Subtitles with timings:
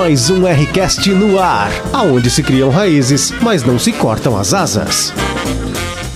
[0.00, 5.12] Mais um Rcast no ar, aonde se criam raízes, mas não se cortam as asas.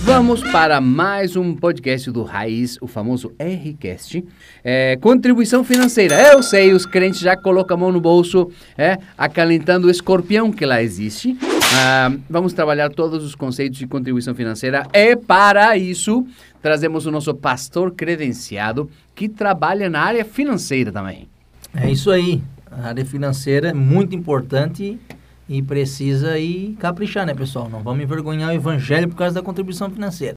[0.01, 4.25] Vamos para mais um podcast do Raiz, o famoso Rcast.
[4.63, 6.19] É, contribuição financeira.
[6.33, 10.65] Eu sei, os crentes já colocam a mão no bolso, é, acalentando o escorpião que
[10.65, 11.37] lá existe.
[11.75, 16.25] Ah, vamos trabalhar todos os conceitos de contribuição financeira e para isso
[16.59, 21.27] trazemos o nosso pastor credenciado que trabalha na área financeira também.
[21.71, 22.41] É isso aí.
[22.77, 24.99] A área financeira é muito importante
[25.47, 27.69] e precisa ir caprichar, né, pessoal?
[27.69, 30.35] Não vamos envergonhar o evangelho por causa da contribuição financeira.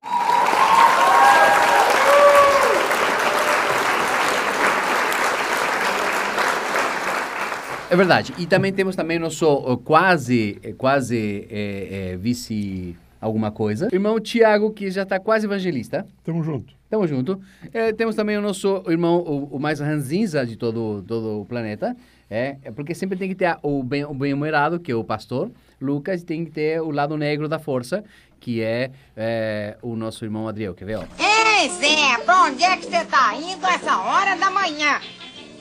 [7.91, 8.33] É verdade.
[8.39, 13.89] E também temos também o nosso quase, eh, quase é, é, vice alguma coisa.
[13.91, 16.07] Irmão Tiago, que já está quase evangelista.
[16.23, 16.73] Tamo junto.
[16.89, 17.41] Tamo junto.
[17.73, 21.97] É, temos também o nosso irmão, o, o mais ranzinza de todo, todo o planeta.
[22.31, 25.51] É, é porque sempre tem que ter o bem, o bem-humorado, que é o pastor
[25.81, 28.05] Lucas, e tem que ter o lado negro da força,
[28.41, 30.75] que é, é o nosso irmão Adriel.
[30.75, 30.97] Quer ver?
[30.97, 31.03] Ó?
[31.19, 35.01] Ei, Zé, pra onde é que você tá indo essa hora da manhã?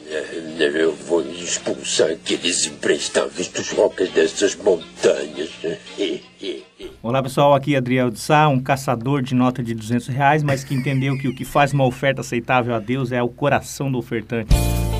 [0.09, 5.51] Eu vou expulsar aqueles imprestáveis dos rocas dessas montanhas.
[7.03, 10.63] Olá pessoal, aqui é Adriel de Sá, um caçador de nota de 200 reais, mas
[10.63, 13.97] que entendeu que o que faz uma oferta aceitável a Deus é o coração do
[13.97, 14.55] ofertante.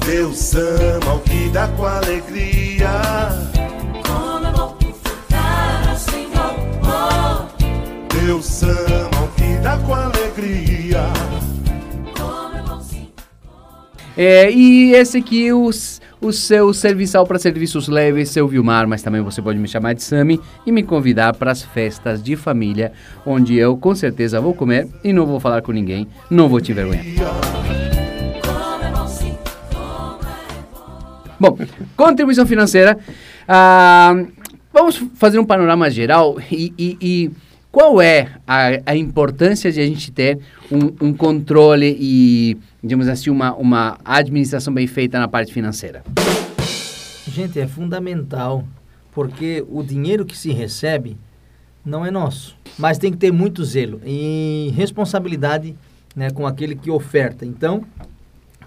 [0.08, 2.89] Deus ama o que dá com alegria.
[4.05, 7.45] Como é bom ofertar ao Senhor.
[8.25, 11.03] Deus ama o que dá com alegria.
[12.17, 13.09] Como é bom sim.
[14.16, 19.21] É, e esse aqui, os, o seu serviçal para serviços leves, seu Vilmar, mas também
[19.21, 22.94] você pode me chamar de Sami e me convidar para as festas de família,
[23.25, 26.71] onde eu com certeza vou comer e não vou falar com ninguém, não vou te
[26.71, 27.97] envergonhar.
[31.39, 31.57] Bom,
[31.95, 32.97] contribuição financeira.
[33.47, 34.14] ah,
[34.73, 37.31] vamos fazer um panorama geral e, e- e
[37.71, 40.39] qual é a, a importância de a gente ter
[40.71, 46.03] um, um controle e, digamos assim, uma, uma administração bem feita na parte financeira?
[47.27, 48.64] Gente, é fundamental,
[49.11, 51.17] porque o dinheiro que se recebe
[51.86, 52.55] não é nosso.
[52.80, 55.76] Mas tem que ter muito zelo e responsabilidade
[56.15, 57.45] né, com aquele que oferta.
[57.45, 57.83] Então,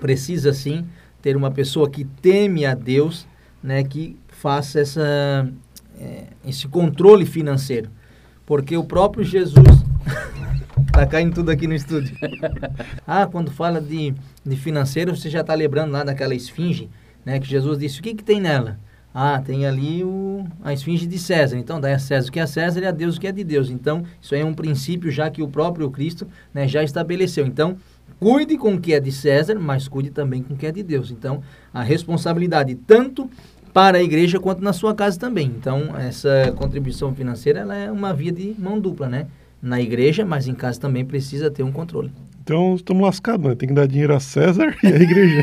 [0.00, 0.84] precisa sim
[1.22, 3.26] ter uma pessoa que teme a Deus,
[3.62, 5.48] né, que faça essa,
[5.98, 7.91] eh, esse controle financeiro.
[8.47, 9.66] Porque o próprio Jesus.
[10.92, 12.16] tá caindo tudo aqui no estúdio.
[13.06, 14.14] ah, quando fala de,
[14.44, 16.88] de financeiro, você já está lembrando lá daquela esfinge,
[17.25, 17.38] né?
[17.38, 18.78] Que Jesus disse: o que, que tem nela?
[19.12, 21.59] Ah, tem ali o, a esfinge de César.
[21.59, 23.42] Então, dá a César o que é César e a Deus o que é de
[23.42, 23.69] Deus.
[23.69, 27.44] Então, isso aí é um princípio já que o próprio Cristo né, já estabeleceu.
[27.44, 27.76] Então,
[28.20, 30.82] cuide com o que é de César, mas cuide também com o que é de
[30.82, 31.10] Deus.
[31.10, 31.42] Então,
[31.72, 33.28] a responsabilidade tanto
[33.72, 35.47] para a igreja quanto na sua casa também.
[35.47, 39.26] Então, essa contribuição financeira ela é uma via de mão dupla, né?
[39.62, 42.12] Na igreja, mas em casa também precisa ter um controle.
[42.42, 43.54] Então estamos lascados, né?
[43.54, 45.42] Tem que dar dinheiro a César e a igreja.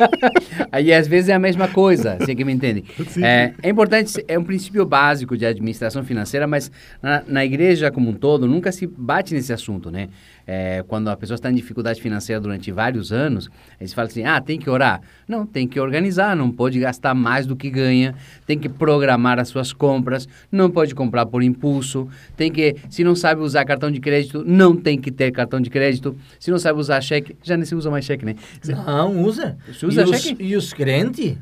[0.70, 2.84] Aí às vezes é a mesma coisa, você que me entende.
[3.22, 8.10] É, é importante, é um princípio básico de administração financeira, mas na, na igreja como
[8.10, 10.08] um todo nunca se bate nesse assunto, né?
[10.48, 14.24] É, quando a pessoa está em dificuldade financeira durante vários anos, aí se fala assim,
[14.24, 15.00] ah, tem que orar.
[15.26, 18.14] Não, tem que organizar, não pode gastar mais do que ganha,
[18.46, 23.16] tem que programar as suas compras, não pode comprar por impulso, tem que, se não
[23.16, 26.78] sabe usar cartão de crédito, não tem que ter cartão de crédito, se não sabe
[26.78, 28.36] usar cheque, já nem se usa mais cheque, né?
[28.62, 29.56] Se- Não, usa.
[29.66, 30.42] Você usa e os, cheque?
[30.44, 31.36] E os crentes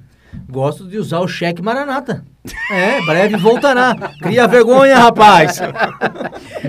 [0.49, 2.25] gostam de usar o cheque maranata.
[2.71, 3.95] É, breve voltará.
[4.21, 5.61] Cria vergonha, rapaz.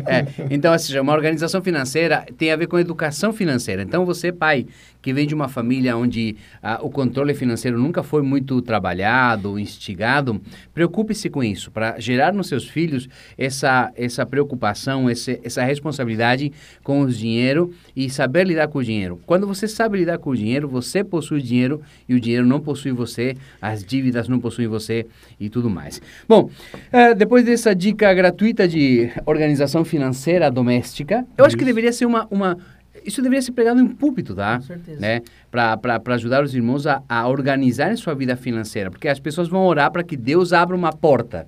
[0.07, 3.81] É, então, ou seja, uma organização financeira tem a ver com educação financeira.
[3.81, 4.67] Então, você, pai,
[5.05, 10.41] que vem de uma família onde ah, o controle financeiro nunca foi muito trabalhado, instigado,
[10.73, 16.51] preocupe-se com isso, para gerar nos seus filhos essa, essa preocupação, esse, essa responsabilidade
[16.83, 19.19] com o dinheiro e saber lidar com o dinheiro.
[19.27, 22.91] Quando você sabe lidar com o dinheiro, você possui dinheiro e o dinheiro não possui
[22.91, 25.05] você, as dívidas não possuem você
[25.39, 26.01] e tudo mais.
[26.27, 26.49] Bom,
[26.91, 32.27] eh, depois dessa dica gratuita de organização financeira doméstica, eu acho que deveria ser uma,
[32.29, 32.57] uma
[33.05, 34.57] isso deveria ser pregado em púlpito, tá?
[34.57, 34.99] Com certeza.
[34.99, 35.21] Né?
[35.51, 38.89] Para ajudar os irmãos a, a organizarem sua vida financeira.
[38.89, 41.45] Porque as pessoas vão orar para que Deus abra uma porta.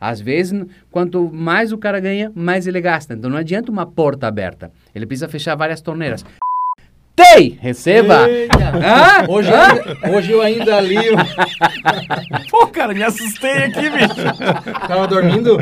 [0.00, 3.14] Às vezes, quanto mais o cara ganha, mais ele gasta.
[3.14, 4.70] Então não adianta uma porta aberta.
[4.94, 6.24] Ele precisa fechar várias torneiras.
[7.16, 8.26] Pai, receba.
[8.84, 9.24] Hã?
[9.26, 10.12] Hoje, Hã?
[10.14, 10.96] hoje eu ainda li.
[12.50, 14.14] Pô, cara, me assustei aqui, bicho.
[14.86, 15.56] Tava dormindo?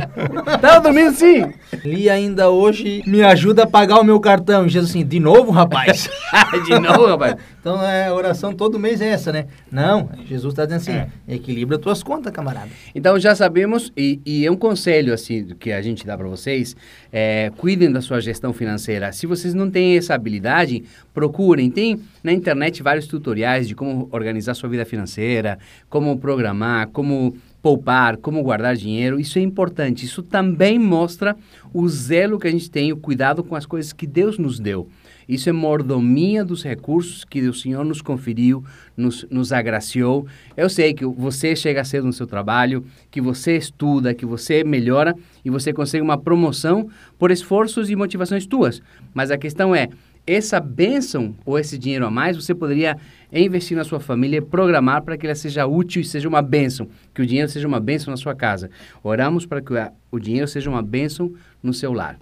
[0.60, 1.52] Tava dormindo sim.
[1.84, 3.04] Li ainda hoje.
[3.06, 4.66] Me ajuda a pagar o meu cartão.
[4.66, 6.10] E Jesus assim, de novo, rapaz?
[6.66, 7.36] De novo, rapaz.
[7.64, 9.46] Então é, a oração todo mês é essa, né?
[9.72, 11.34] Não, Jesus está dizendo assim: É.
[11.34, 12.68] equilibra tuas contas, camarada.
[12.94, 16.76] Então já sabemos, e, e é um conselho assim que a gente dá para vocês,
[17.10, 19.10] é, cuidem da sua gestão financeira.
[19.12, 20.84] Se vocês não têm essa habilidade,
[21.14, 21.70] procurem.
[21.70, 25.58] Tem na internet vários tutoriais de como organizar sua vida financeira,
[25.88, 27.34] como programar, como
[27.64, 29.18] poupar, como guardar dinheiro.
[29.18, 30.04] Isso é importante.
[30.04, 31.34] Isso também mostra
[31.72, 34.86] o zelo que a gente tem, o cuidado com as coisas que Deus nos deu.
[35.26, 38.62] Isso é mordomia dos recursos que o Senhor nos conferiu,
[38.94, 40.26] nos, nos agraciou.
[40.54, 45.16] Eu sei que você chega cedo no seu trabalho, que você estuda, que você melhora
[45.42, 48.82] e você consegue uma promoção por esforços e motivações tuas.
[49.14, 49.88] Mas a questão é,
[50.26, 52.98] essa bênção ou esse dinheiro a mais, você poderia
[53.40, 56.88] investir na sua família e programar para que ela seja útil e seja uma bênção,
[57.12, 58.70] que o dinheiro seja uma bênção na sua casa.
[59.02, 59.72] Oramos para que
[60.12, 61.32] o- dinheiro seja uma bênção
[61.62, 62.18] no seu lar.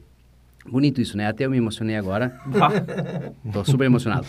[0.67, 1.26] Bonito isso, né?
[1.26, 2.32] Até eu me emocionei agora.
[3.53, 4.26] Tô super emocionado.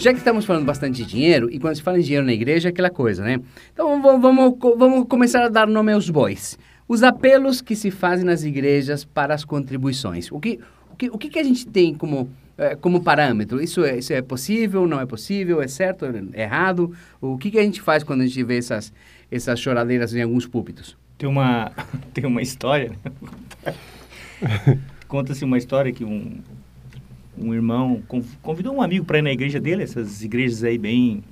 [0.00, 2.70] Já que estamos falando bastante de dinheiro, e quando se fala em dinheiro na igreja,
[2.70, 3.38] é aquela coisa, né?
[3.70, 6.58] Então vamos, vamos, vamos começar a dar nome aos bois.
[6.88, 10.32] Os apelos que se fazem nas igrejas para as contribuições.
[10.32, 10.58] O que,
[10.90, 13.62] o que, o que, que a gente tem como, eh, como parâmetro?
[13.62, 16.94] Isso é, isso é possível, não é possível, é certo, é errado?
[17.20, 18.90] O que, que a gente faz quando a gente vê essas,
[19.30, 20.96] essas choradeiras em alguns púlpitos?
[21.18, 21.72] Tem uma,
[22.14, 22.92] tem uma história,
[23.64, 23.74] né?
[25.06, 26.38] Conta-se uma história que um,
[27.40, 31.22] um irmão conv- convidou um amigo para ir na igreja dele, essas igrejas aí bem...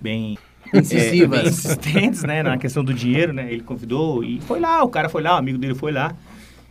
[0.00, 0.38] bem
[0.74, 1.38] Incisivas.
[1.38, 3.52] é, bem insistentes, né, na questão do dinheiro, né?
[3.52, 6.14] Ele convidou e foi lá, o cara foi lá, o amigo dele foi lá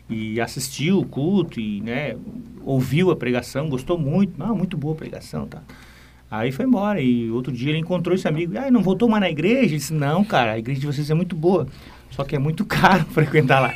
[0.09, 2.15] e assistiu o culto e, né,
[2.63, 5.61] ouviu a pregação, gostou muito, não, muito boa a pregação, tá?
[6.29, 9.29] Aí foi embora e outro dia ele encontrou esse amigo, ah, não voltou mais na
[9.29, 9.59] igreja?
[9.59, 11.65] Ele disse, não, cara, a igreja de vocês é muito boa,
[12.15, 13.73] só que é muito caro frequentar lá.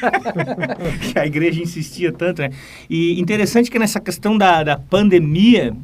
[1.14, 2.50] a igreja insistia tanto, né?
[2.88, 5.74] E interessante que nessa questão da, da pandemia,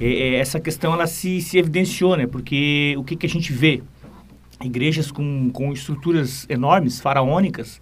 [0.00, 2.26] é, é, essa questão ela se, se evidenciou, né?
[2.26, 3.82] Porque o que, que a gente vê?
[4.62, 7.80] Igrejas com, com estruturas enormes, faraônicas,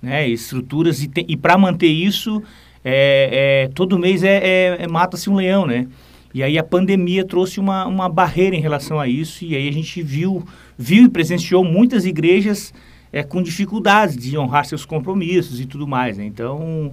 [0.00, 0.26] né?
[0.26, 2.42] Estruturas, e, e para manter isso,
[2.84, 5.86] é, é, todo mês é, é- é- mata-se um leão, né?
[6.34, 9.72] E aí a pandemia trouxe uma, uma barreira em relação a isso, e aí a
[9.72, 10.44] gente viu,
[10.78, 12.72] viu e presenciou muitas igrejas
[13.12, 16.24] é, com dificuldades de honrar seus compromissos e tudo mais, né?
[16.24, 16.92] Então,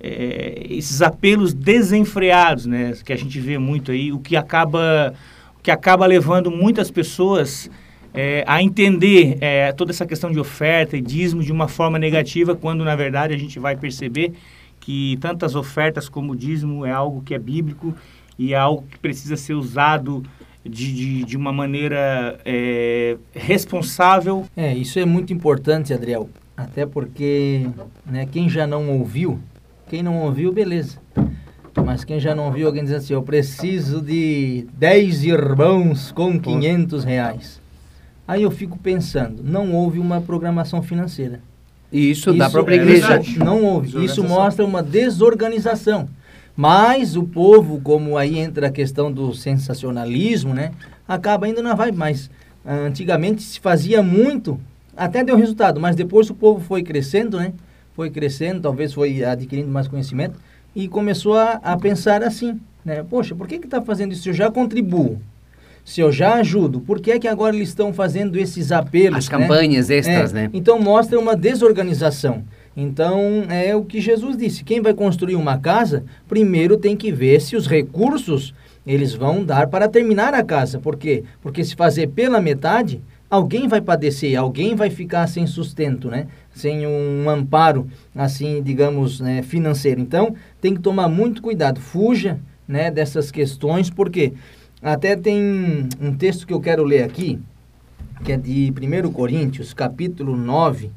[0.00, 5.14] é, esses apelos desenfreados, né, que a gente vê muito aí, o que acaba,
[5.58, 7.68] o que acaba levando muitas pessoas
[8.14, 12.54] é, a entender é, toda essa questão de oferta e dízimo de uma forma negativa,
[12.54, 14.32] quando na verdade a gente vai perceber
[14.86, 17.92] que tantas ofertas como dízimo é algo que é bíblico
[18.38, 20.22] e é algo que precisa ser usado
[20.64, 24.46] de, de, de uma maneira é, responsável.
[24.56, 26.30] É, isso é muito importante, Adriel.
[26.56, 27.68] Até porque
[28.06, 29.40] né, quem já não ouviu,
[29.88, 31.00] quem não ouviu, beleza.
[31.84, 37.02] Mas quem já não ouviu, alguém diz assim, eu preciso de 10 irmãos com 500
[37.02, 37.60] reais.
[38.26, 41.40] Aí eu fico pensando, não houve uma programação financeira.
[41.92, 43.06] E isso, da Isso própria é igreja.
[43.08, 44.04] verdade, Não houve.
[44.04, 46.08] Isso mostra uma desorganização.
[46.56, 50.72] Mas o povo, como aí entra a questão do sensacionalismo, né?
[51.06, 52.30] Acaba ainda não vai mais.
[52.64, 54.58] Ah, Antigamente se fazia muito,
[54.96, 57.52] até deu resultado, mas depois o povo foi crescendo, né?
[57.94, 60.38] Foi crescendo, talvez foi adquirindo mais conhecimento
[60.74, 63.04] e começou a, a pensar assim, né?
[63.08, 64.28] Poxa, por que que está fazendo isso?
[64.28, 65.20] Eu já contribuo.
[65.86, 69.18] Se eu já ajudo, por que é que agora eles estão fazendo esses apelos?
[69.18, 69.38] As né?
[69.38, 70.50] campanhas extras, É, né?
[70.52, 72.42] Então mostra uma desorganização.
[72.76, 77.40] Então é o que Jesus disse: quem vai construir uma casa, primeiro tem que ver
[77.40, 78.52] se os recursos
[78.84, 80.80] eles vão dar para terminar a casa.
[80.80, 81.22] Por quê?
[81.40, 83.00] Porque se fazer pela metade,
[83.30, 86.26] alguém vai padecer, alguém vai ficar sem sustento, né?
[86.52, 90.00] Sem um amparo, assim, digamos, né, financeiro.
[90.00, 91.80] Então tem que tomar muito cuidado.
[91.80, 94.32] Fuja né, dessas questões, porque
[94.82, 97.38] até tem um texto que eu quero ler aqui,
[98.24, 100.90] que é de 1 Coríntios, capítulo 9,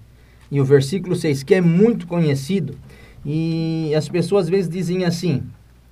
[0.52, 2.76] e o versículo 6, que é muito conhecido.
[3.26, 5.44] E as pessoas às vezes dizem assim: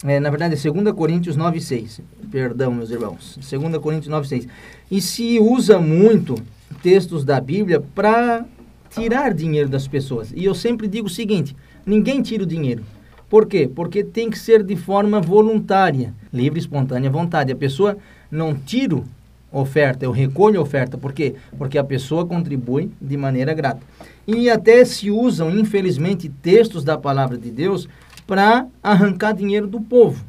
[0.04, 2.02] É, na verdade, é 2 Coríntios 9, 6.
[2.32, 3.38] Perdão, meus irmãos.
[3.38, 4.48] 2 Coríntios 9, 6.
[4.92, 6.36] E se usa muito
[6.82, 8.46] textos da Bíblia para
[8.90, 10.32] tirar dinheiro das pessoas.
[10.36, 12.84] E eu sempre digo o seguinte: ninguém tira o dinheiro.
[13.30, 13.70] Por quê?
[13.74, 17.52] Porque tem que ser de forma voluntária, livre, espontânea vontade.
[17.52, 17.98] A pessoa
[18.32, 19.04] não tira
[19.52, 20.98] oferta, eu recolho oferta.
[20.98, 21.36] Por quê?
[21.58, 23.82] Porque a pessoa contribui de maneira grata.
[24.26, 27.88] E até se usam, infelizmente, textos da palavra de Deus
[28.26, 30.24] para arrancar dinheiro do povo.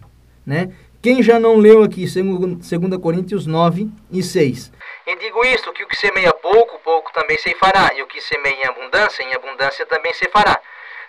[0.47, 0.71] Né?
[1.03, 4.73] Quem já não leu aqui 2 Coríntios 9 e 6?
[5.07, 8.21] E digo isto, que o que semeia pouco, pouco também se fará, e o que
[8.21, 10.61] semeia em abundância, em abundância também se fará.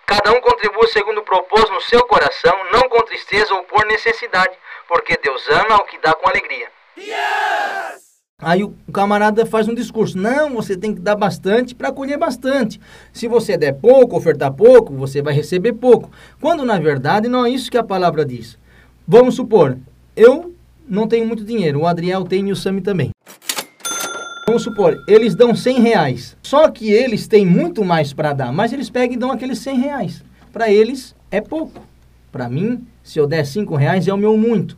[0.06, 4.56] Cada um contribua segundo propôs no seu coração, não com tristeza ou por necessidade,
[4.90, 6.68] porque Deus ama o que dá com alegria.
[8.42, 10.18] Aí o camarada faz um discurso.
[10.18, 12.82] Não, você tem que dar bastante para colher bastante.
[13.14, 16.10] Se você der pouco, ofertar pouco, você vai receber pouco.
[16.42, 18.58] Quando na verdade não é isso que a palavra diz.
[19.08, 19.78] Vamos supor,
[20.16, 20.56] eu
[20.88, 23.12] não tenho muito dinheiro, o Adriel tem e o Sami também.
[24.48, 26.38] Vamos supor, eles dão 100 reais.
[26.42, 29.80] Só que eles têm muito mais para dar, mas eles pegam e dão aqueles 100
[29.80, 30.24] reais.
[30.52, 31.89] Para eles é pouco.
[32.32, 34.78] Para mim, se eu der 5 reais é o meu muito.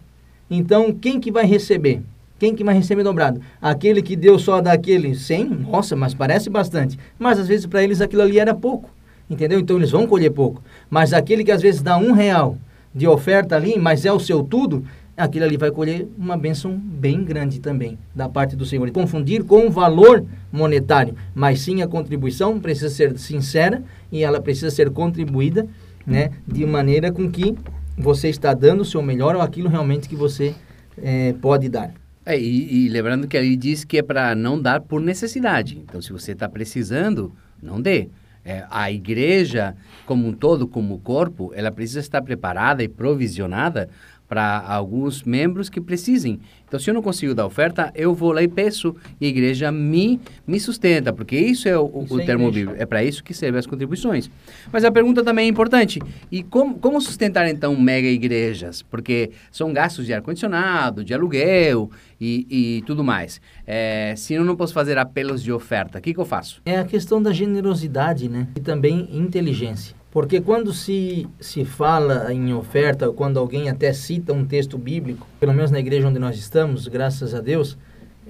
[0.49, 2.01] Então, quem que vai receber?
[2.39, 3.39] Quem que vai receber dobrado?
[3.61, 5.45] Aquele que deu só daquele 100?
[5.49, 6.97] Nossa, mas parece bastante.
[7.19, 8.89] Mas às vezes para eles aquilo ali era pouco.
[9.29, 9.59] Entendeu?
[9.59, 10.61] Então eles vão colher pouco.
[10.89, 12.57] Mas aquele que às vezes dá um real
[12.93, 14.83] de oferta ali, mas é o seu tudo,
[15.15, 18.89] aquele ali vai colher uma bênção bem grande também da parte do Senhor.
[18.91, 24.69] Confundir com o valor monetário, mas sim a contribuição precisa ser sincera e ela precisa
[24.69, 25.67] ser contribuída
[26.05, 27.55] né, de maneira com que
[27.97, 30.55] você está dando o seu melhor ou aquilo realmente que você
[30.97, 31.93] eh, pode dar.
[32.25, 35.77] É, e, e lembrando que ali diz que é para não dar por necessidade.
[35.77, 38.09] Então, se você está precisando, não dê.
[38.43, 43.87] É, a igreja, como um todo, como corpo, ela precisa estar preparada e provisionada
[44.31, 46.39] para alguns membros que precisem.
[46.65, 49.73] Então, se eu não consigo dar oferta, eu vou lá e peço e a igreja
[49.73, 52.81] me, me sustenta, porque isso é o, Isso o é termo bíblico.
[52.81, 54.31] É para isso que servem as contribuições.
[54.71, 55.99] Mas a pergunta também é importante.
[56.31, 58.81] E como, como sustentar, então, mega igrejas?
[58.81, 63.41] Porque são gastos de ar-condicionado, de aluguel e, e tudo mais.
[63.67, 66.61] É, se eu não posso fazer apelos de oferta, o que, que eu faço?
[66.65, 68.47] É a questão da generosidade, né?
[68.55, 69.99] E também inteligência.
[70.11, 75.53] Porque quando se, se fala em oferta, quando alguém até cita um texto bíblico, pelo
[75.53, 77.77] menos na igreja onde nós estamos, graças a Deus,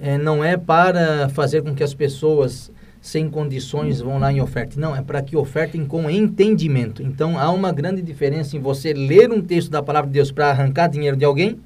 [0.00, 2.70] é, não é para fazer com que as pessoas
[3.00, 4.78] sem condições vão lá em oferta.
[4.78, 7.02] Não, é para que ofertem com entendimento.
[7.02, 10.50] Então há uma grande diferença em você ler um texto da palavra de Deus para
[10.50, 11.58] arrancar dinheiro de alguém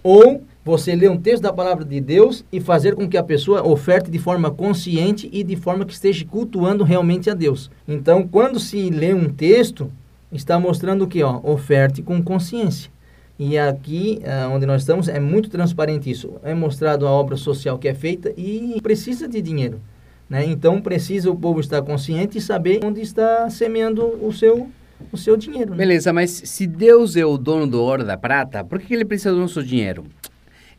[0.00, 3.66] ou você ler um texto da palavra de Deus e fazer com que a pessoa
[3.66, 7.70] oferte de forma consciente e de forma que esteja cultuando realmente a Deus.
[7.88, 9.90] Então, quando se lê um texto,
[10.30, 11.22] está mostrando o que?
[11.22, 12.90] Ó, oferte com consciência.
[13.38, 16.34] E aqui, ah, onde nós estamos, é muito transparente isso.
[16.42, 19.80] É mostrado a obra social que é feita e precisa de dinheiro.
[20.28, 20.44] Né?
[20.44, 24.68] Então, precisa o povo estar consciente e saber onde está semeando o seu,
[25.10, 25.70] o seu dinheiro.
[25.70, 25.76] né?
[25.78, 29.32] Beleza, mas se Deus é o dono do ouro da prata, por que ele precisa
[29.32, 30.04] do nosso dinheiro?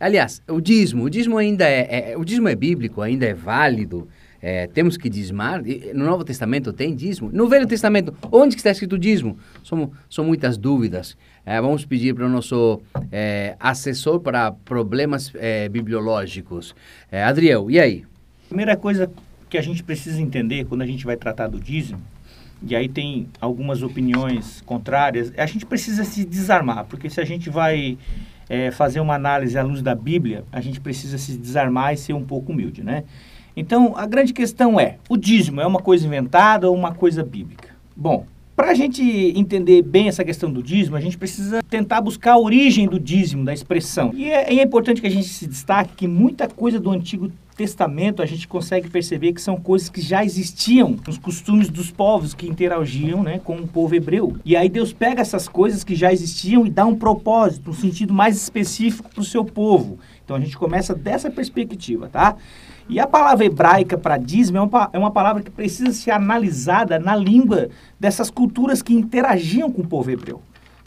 [0.02, 4.08] Aliás, o dízimo, o dízimo ainda é, é- o dízimo é bíblico, ainda é válido.
[4.44, 5.62] é, temos que dizimar.
[5.94, 7.30] No Novo Testamento tem dízimo.
[7.32, 9.38] No Velho Testamento, onde está escrito dízimo?
[9.64, 11.16] São, são muitas dúvidas.
[11.46, 12.82] É, vamos pedir para o nosso
[13.12, 16.74] é, assessor para problemas é, bibliológicos.
[17.12, 18.04] É, Adriel, e aí?
[18.48, 19.12] Primeira coisa
[19.48, 22.02] que a gente precisa entender quando a gente vai tratar do dízimo,
[22.68, 27.50] e aí tem algumas opiniões contrárias, a gente precisa se desarmar, porque se a gente
[27.50, 27.98] vai
[28.52, 32.12] eh, fazer uma análise à luz da Bíblia, a gente precisa se desarmar e ser
[32.12, 33.06] um pouco humilde, né?
[33.56, 37.70] Então, a grande questão é, o dízimo é uma coisa inventada ou uma coisa bíblica?
[37.96, 42.34] Bom, para a gente entender bem essa questão do dízimo, a gente precisa tentar buscar
[42.34, 44.12] a origem do dízimo, da expressão.
[44.14, 47.32] E é, é importante que a gente se destaque que muita coisa do Antigo
[47.62, 52.34] Testamento a gente consegue perceber que são coisas que já existiam nos costumes dos povos
[52.34, 54.36] que interagiam né, com o povo hebreu.
[54.44, 58.16] E aí Deus pega essas coisas que já existiam e dá um propósito, um sentido
[58.16, 60.00] mais específico para o seu povo.
[60.26, 62.36] Então a gente começa dessa perspectiva, tá?
[62.90, 66.98] E a palavra hebraica para dízimo é uma, é uma palavra que precisa ser analisada
[66.98, 70.42] na língua dessas culturas que interagiam com o povo hebreu.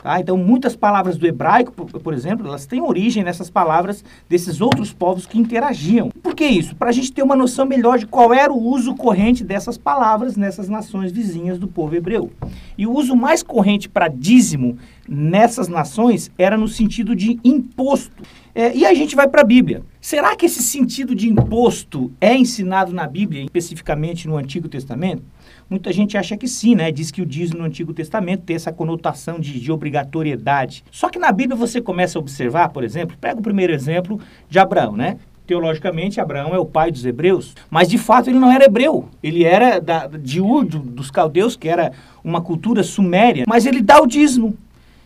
[0.04, 0.20] Tá?
[0.20, 5.24] Então, muitas palavras do hebraico, por, exemplo, elas têm origem nessas palavras desses outros povos
[5.24, 6.10] que interagiam.
[6.22, 6.76] Por que isso?
[6.76, 10.36] Para a gente ter uma noção melhor de qual era o uso corrente dessas palavras
[10.36, 12.30] nessas nações vizinhas do povo hebreu.
[12.76, 14.76] E o uso mais corrente para dízimo
[15.08, 18.22] nessas nações era no sentido de imposto.
[18.54, 19.82] É, e a gente vai para a Bíblia.
[20.02, 25.22] Será que esse sentido de imposto é ensinado na Bíblia, especificamente no Antigo Testamento?
[25.68, 26.92] Muita gente acha que sim, né?
[26.92, 30.84] Diz que o dízimo no Antigo Testamento tem essa conotação de, de obrigatoriedade.
[30.90, 34.58] Só que na Bíblia você começa a observar, por exemplo, pega o primeiro exemplo de
[34.58, 35.16] Abraão, né?
[35.46, 39.08] Teologicamente, Abraão é o pai dos hebreus, mas de fato ele não era hebreu.
[39.22, 41.92] Ele era da, de Ur, do- dos caldeus, que era
[42.22, 44.56] uma cultura suméria, mas ele dá o dízimo.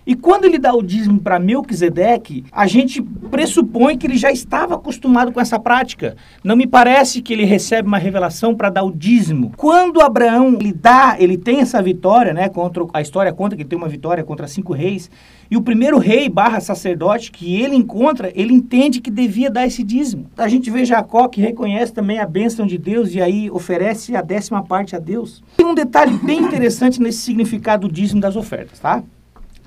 [0.09, 4.75] E quando ele dá o dízimo para Melquisedeque, a gente pressupõe que ele já estava
[4.75, 6.17] acostumado com essa prática.
[6.43, 9.53] Não me parece que ele recebe uma revelação para dar o dízimo.
[9.55, 12.49] Quando Abraão ele dá, ele tem essa vitória, né?
[12.49, 15.11] Contra a história conta que ele tem uma vitória contra cinco reis.
[15.51, 19.83] E o primeiro rei barra sacerdote que ele encontra, ele entende que devia dar esse
[19.83, 20.31] dízimo.
[20.39, 24.23] A gente vê Jacó que reconhece também a bênção de Deus e aí oferece a
[24.23, 25.45] décima parte a Deus.
[25.55, 29.05] Tem um detalhe bem interessante nesse significado do dízimo das ofertas, tá?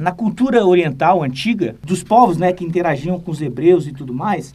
[0.01, 4.51] Na cultura oriental antiga, dos povos né, que interagiam com os hebreus e tudo mais,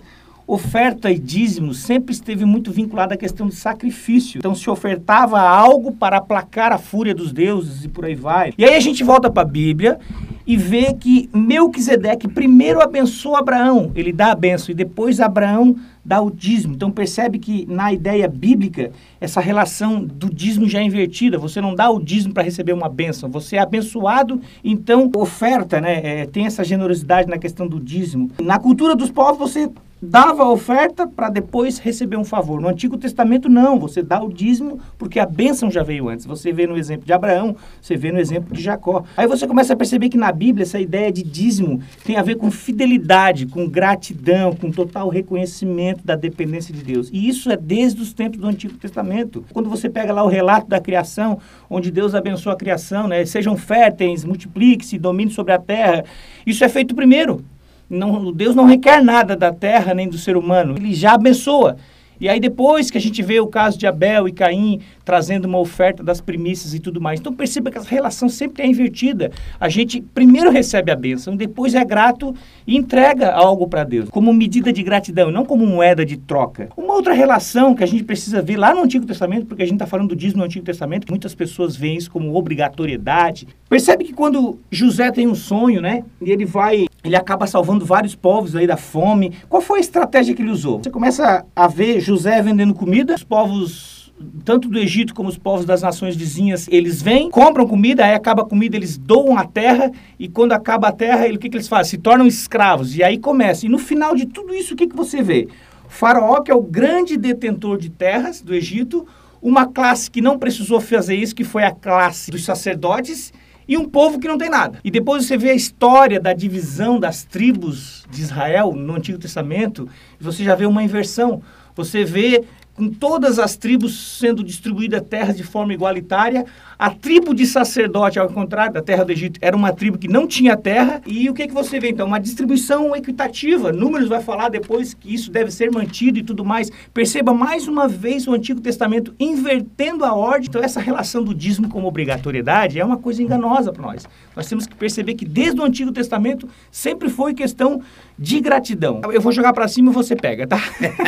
[0.47, 4.39] oferta e dízimo sempre esteve muito vinculada à questão do sacrifício.
[4.39, 8.53] Então se ofertava algo para aplacar a fúria dos deuses e por aí vai.
[8.57, 9.99] E aí a gente volta para a Bíblia
[10.47, 15.75] e vê que Melquisedeque primeiro abençoa Abraão, ele dá a benção, e depois Abraão
[16.05, 16.75] dá o dízimo.
[16.75, 21.37] Então percebe que na ideia bíblica, essa relação do dízimo já é invertida.
[21.37, 26.01] Você não dá o dízimo para receber uma bênção, você é abençoado, então oferta, né?
[26.05, 28.31] É, tem essa generosidade na questão do dízimo.
[28.41, 29.69] Na cultura dos povos, você
[30.01, 32.61] dava a oferta para depois receber um favor.
[32.61, 33.79] No Antigo Testamento, não.
[33.79, 36.27] Você dá o dízimo porque a bênção já veio antes.
[36.27, 39.05] Você vê no exemplo de Abraão, você vê no exemplo de Jacó.
[39.17, 42.37] Aí você começa a perceber que na Bíblia essa ideia de dízimo tem a ver
[42.37, 47.09] com fidelidade, com gratidão, com total reconhecimento da dependência de Deus.
[47.13, 49.45] E isso é desde os tempos do Antigo Testamento.
[49.53, 51.39] Quando você pega lá o relato da criação,
[51.71, 53.25] onde Deus abençoa a criação, né?
[53.25, 56.05] Sejam férteis, multiplique-se, domine sobre a terra.
[56.47, 57.45] Isso é feito primeiro.
[57.89, 61.77] Não, Deus não requer nada da terra nem do ser humano, ele já abençoa.
[62.19, 65.59] E aí depois que a gente vê o caso de Abel e Caim trazendo uma
[65.59, 67.21] oferta das primícias e tudo mais.
[67.21, 69.31] Então perceba que a relação sempre é invertida.
[69.61, 72.35] A gente primeiro recebe a bênção, depois é grato
[72.67, 76.71] e entrega algo para Deus, como medida de gratidão, não como moeda de troca.
[76.77, 79.77] Uma outra relação que a gente precisa ver lá no Antigo Testamento, porque a gente
[79.77, 83.47] está falando do dízimo no Antigo Testamento, muitas pessoas veem isso como obrigatoriedade.
[83.69, 88.15] Percebe que quando José tem um sonho, né, e ele vai ele acaba salvando vários
[88.15, 89.33] povos aí da fome.
[89.49, 90.83] Qual foi a estratégia que ele usou?
[90.83, 93.97] Você começa a ver José vendendo comida, os povos
[94.45, 98.43] tanto do Egito como os povos das nações vizinhas, eles vêm, compram comida, aí acaba
[98.43, 101.57] a comida, eles doam a terra, e quando acaba a terra, ele, o que, que
[101.57, 101.91] eles fazem?
[101.91, 103.67] Se tornam escravos, e aí começa.
[103.67, 105.49] E no final de tudo isso, o que, que você vê?
[105.87, 109.07] O faraó, que é o grande detentor de terras do Egito,
[109.43, 113.33] uma classe que não precisou fazer isso, que foi a classe dos sacerdotes,
[113.69, 114.79] e um povo que não tem nada.
[114.85, 119.89] E depois você vê a história da divisão das tribos de Israel no Antigo Testamento,
[120.21, 121.43] e você já vê uma inversão.
[121.75, 126.45] Você vê com todas as tribos sendo distribuídas terras de forma igualitária.
[126.79, 130.27] A tribo de sacerdote, ao contrário da terra do Egito, era uma tribo que não
[130.27, 131.01] tinha terra.
[131.07, 132.07] E o que, que você vê então?
[132.07, 133.73] Uma distribuição equitativa.
[133.73, 136.71] Números vai falar depois que isso deve ser mantido e tudo mais.
[136.93, 140.49] Perceba mais uma vez o Antigo Testamento invertendo a ordem.
[140.49, 144.07] Então, essa relação do dízimo como obrigatoriedade é uma coisa enganosa para nós.
[144.35, 147.81] Nós temos que perceber que desde o Antigo Testamento sempre foi questão
[148.19, 149.01] de gratidão.
[149.11, 150.59] Eu vou jogar para cima e você pega, tá?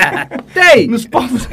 [0.55, 0.87] Tem!
[0.87, 1.49] Nos povos,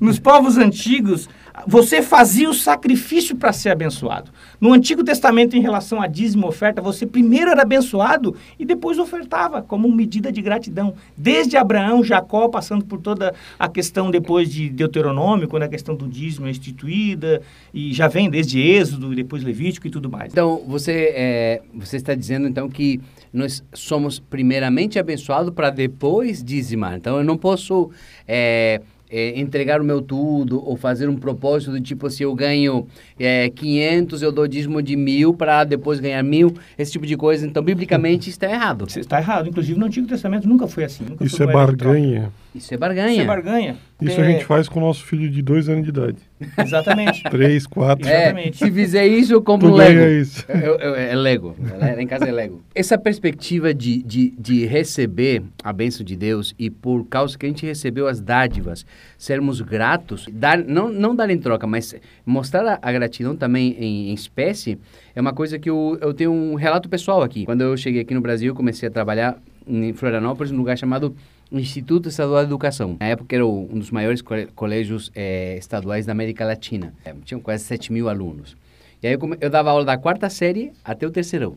[0.00, 1.28] nos povos antigos,
[1.66, 4.30] você fazia o sacrifício para ser abençoado.
[4.60, 9.62] No Antigo Testamento, em relação a dízimo oferta, você primeiro era abençoado e depois ofertava
[9.62, 10.94] como medida de gratidão.
[11.16, 16.08] Desde Abraão, Jacó, passando por toda a questão depois de Deuteronômio, quando a questão do
[16.08, 20.32] dízimo é instituída, e já vem desde Êxodo, depois Levítico e tudo mais.
[20.32, 23.00] Então, você, é, você está dizendo então que
[23.32, 26.94] nós somos primeiramente abençoados para depois dizimar.
[26.94, 27.90] Então, eu não posso
[28.26, 32.86] é, é, entregar o meu tudo ou fazer um propósito do tipo, se eu ganho
[33.18, 37.46] é, 500, eu dou dízimo de mil para depois ganhar mil, esse tipo de coisa.
[37.46, 38.86] Então, biblicamente, isso está errado.
[38.88, 39.48] Está errado.
[39.48, 41.04] Inclusive, no Antigo Testamento nunca foi assim.
[41.08, 41.66] Nunca Isso foi é de troca.
[41.66, 42.32] barganha.
[42.54, 43.12] Isso é barganha.
[43.12, 43.76] Isso é barganha.
[43.98, 46.18] Isso É, a gente faz com o nosso filho de dois anos de idade.
[46.58, 47.22] Exatamente.
[47.30, 48.06] Três, quatro.
[48.06, 48.58] É, Exatamente.
[48.58, 49.94] se fizer isso, eu compro Tu um Lego.
[50.00, 50.44] ganha isso.
[50.50, 51.56] Eu- eu- é Lego.
[51.80, 52.62] Lá em casa é Lego.
[52.74, 57.48] Essa perspectiva de, de, de receber a bênção de Deus e por causa que a
[57.48, 58.84] gente recebeu as dádivas,
[59.16, 61.94] sermos gratos, dar, não, não dar em troca, mas
[62.26, 64.78] mostrar a, a gratidão também em, em espécie,
[65.14, 67.46] é uma coisa que eu, eu tenho um relato pessoal aqui.
[67.46, 71.16] Quando eu cheguei aqui no Brasil, comecei a trabalhar em Florianópolis, num lugar chamado
[71.52, 72.96] Instituto Estadual de Educação.
[72.98, 74.22] Na época era um dos maiores
[74.54, 76.92] colégios eh, estaduais da América Latina.
[77.04, 78.56] Eh, tinham quase 7 mil alunos.
[79.02, 81.56] E aí eu, eu dava aula da quarta série até o terceirão.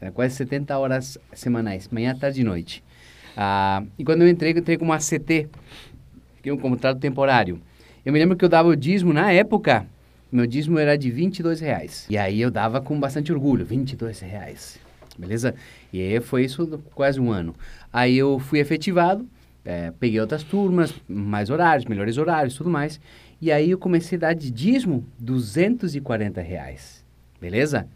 [0.00, 2.84] Era quase 70 horas semanais, manhã, tarde e noite.
[3.36, 5.48] Ah, e quando eu entrei, eu entrei como ACT,
[6.42, 7.60] que é um contrato temporário.
[8.04, 9.86] Eu me lembro que eu dava o dízimo, na época,
[10.30, 12.06] meu dízimo era de 22 reais.
[12.10, 14.78] E aí eu dava com bastante orgulho, 22 reais.
[15.18, 15.54] Beleza?
[15.92, 17.54] E aí foi isso quase um ano.
[17.92, 19.26] Aí eu fui efetivado,
[19.64, 23.00] eh, peguei outras turmas, mais horários, melhores horários, tudo mais.
[23.40, 27.04] E aí eu comecei a dar de dízimo 240 reais.
[27.40, 27.86] Beleza?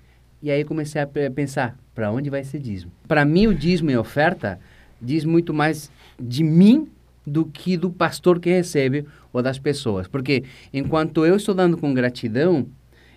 [0.42, 2.90] E aí eu comecei a pe- pensar, para onde vai ser dízimo?
[3.06, 4.58] Para mim, o dízimo e oferta
[5.00, 6.88] diz muito mais de mim
[7.26, 10.06] do que do pastor que recebe ou das pessoas.
[10.08, 12.66] Porque enquanto eu estou dando com gratidão,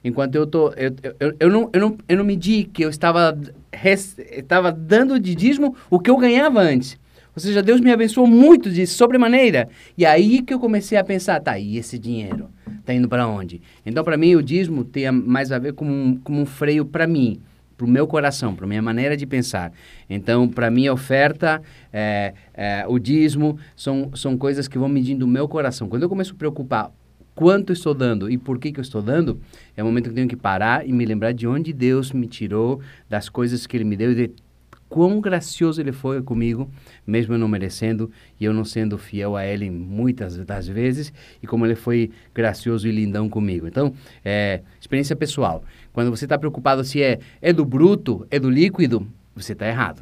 [0.06, 0.74] enquanto eu estou...
[0.78, 3.38] Eu, eu, eu, não, eu, não, eu não medi que eu estava,
[3.74, 6.98] res- estava dando de dízimo o que eu ganhava antes.
[7.36, 9.68] Ou seja, Deus me abençoou muito de sobremaneira.
[9.98, 12.48] E aí que eu comecei a pensar, tá, e esse dinheiro?
[12.86, 13.62] Tá indo para onde?
[13.86, 17.06] Então, para mim, o dízimo tem mais a ver com um, como um freio para
[17.06, 17.42] mim,
[17.76, 19.74] para o meu coração, para minha maneira de pensar.
[20.10, 25.26] Então, para mim, a oferta, é, é, o dízimo, são, são coisas que vão medindo
[25.26, 25.90] o meu coração.
[25.90, 26.92] Quando eu começo a preocupar
[27.36, 29.40] quanto estou dando e por que, que eu estou dando,
[29.76, 32.26] é o momento que eu tenho que parar e me lembrar de onde Deus me
[32.26, 34.32] tirou, das coisas que Ele me deu e de
[34.88, 36.72] quão gracioso Ele foi comigo,
[37.06, 41.12] mesmo eu não merecendo e eu não sendo fiel a Ele muitas das vezes,
[41.44, 43.68] e como Ele foi gracioso e lindão comigo.
[43.68, 43.94] Então,
[44.24, 45.64] é, experiência pessoal.
[45.92, 50.02] Quando você está preocupado se é, é do bruto, é do líquido, você está errado.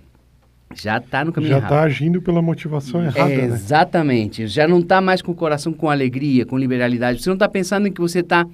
[0.75, 3.55] Já está no caminho Já está agindo pela motivação errada, É, né?
[3.55, 4.47] Exatamente.
[4.47, 7.21] Já não está mais com o coração com alegria, com liberalidade.
[7.21, 8.45] Você não está pensando em que você está.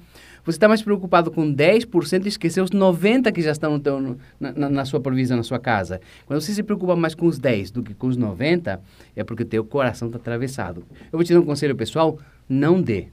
[0.42, 4.16] Você está mais preocupado com 10% e esqueceu os 90% que já estão no teu-
[4.40, 6.00] na, na- na sua provisão, na sua casa.
[6.26, 8.80] Quando você se preocupa mais com os 10 do que com os 90,
[9.14, 10.82] é porque o teu coração está atravessado.
[11.12, 13.08] Eu vou te dar um conselho pessoal: não dê.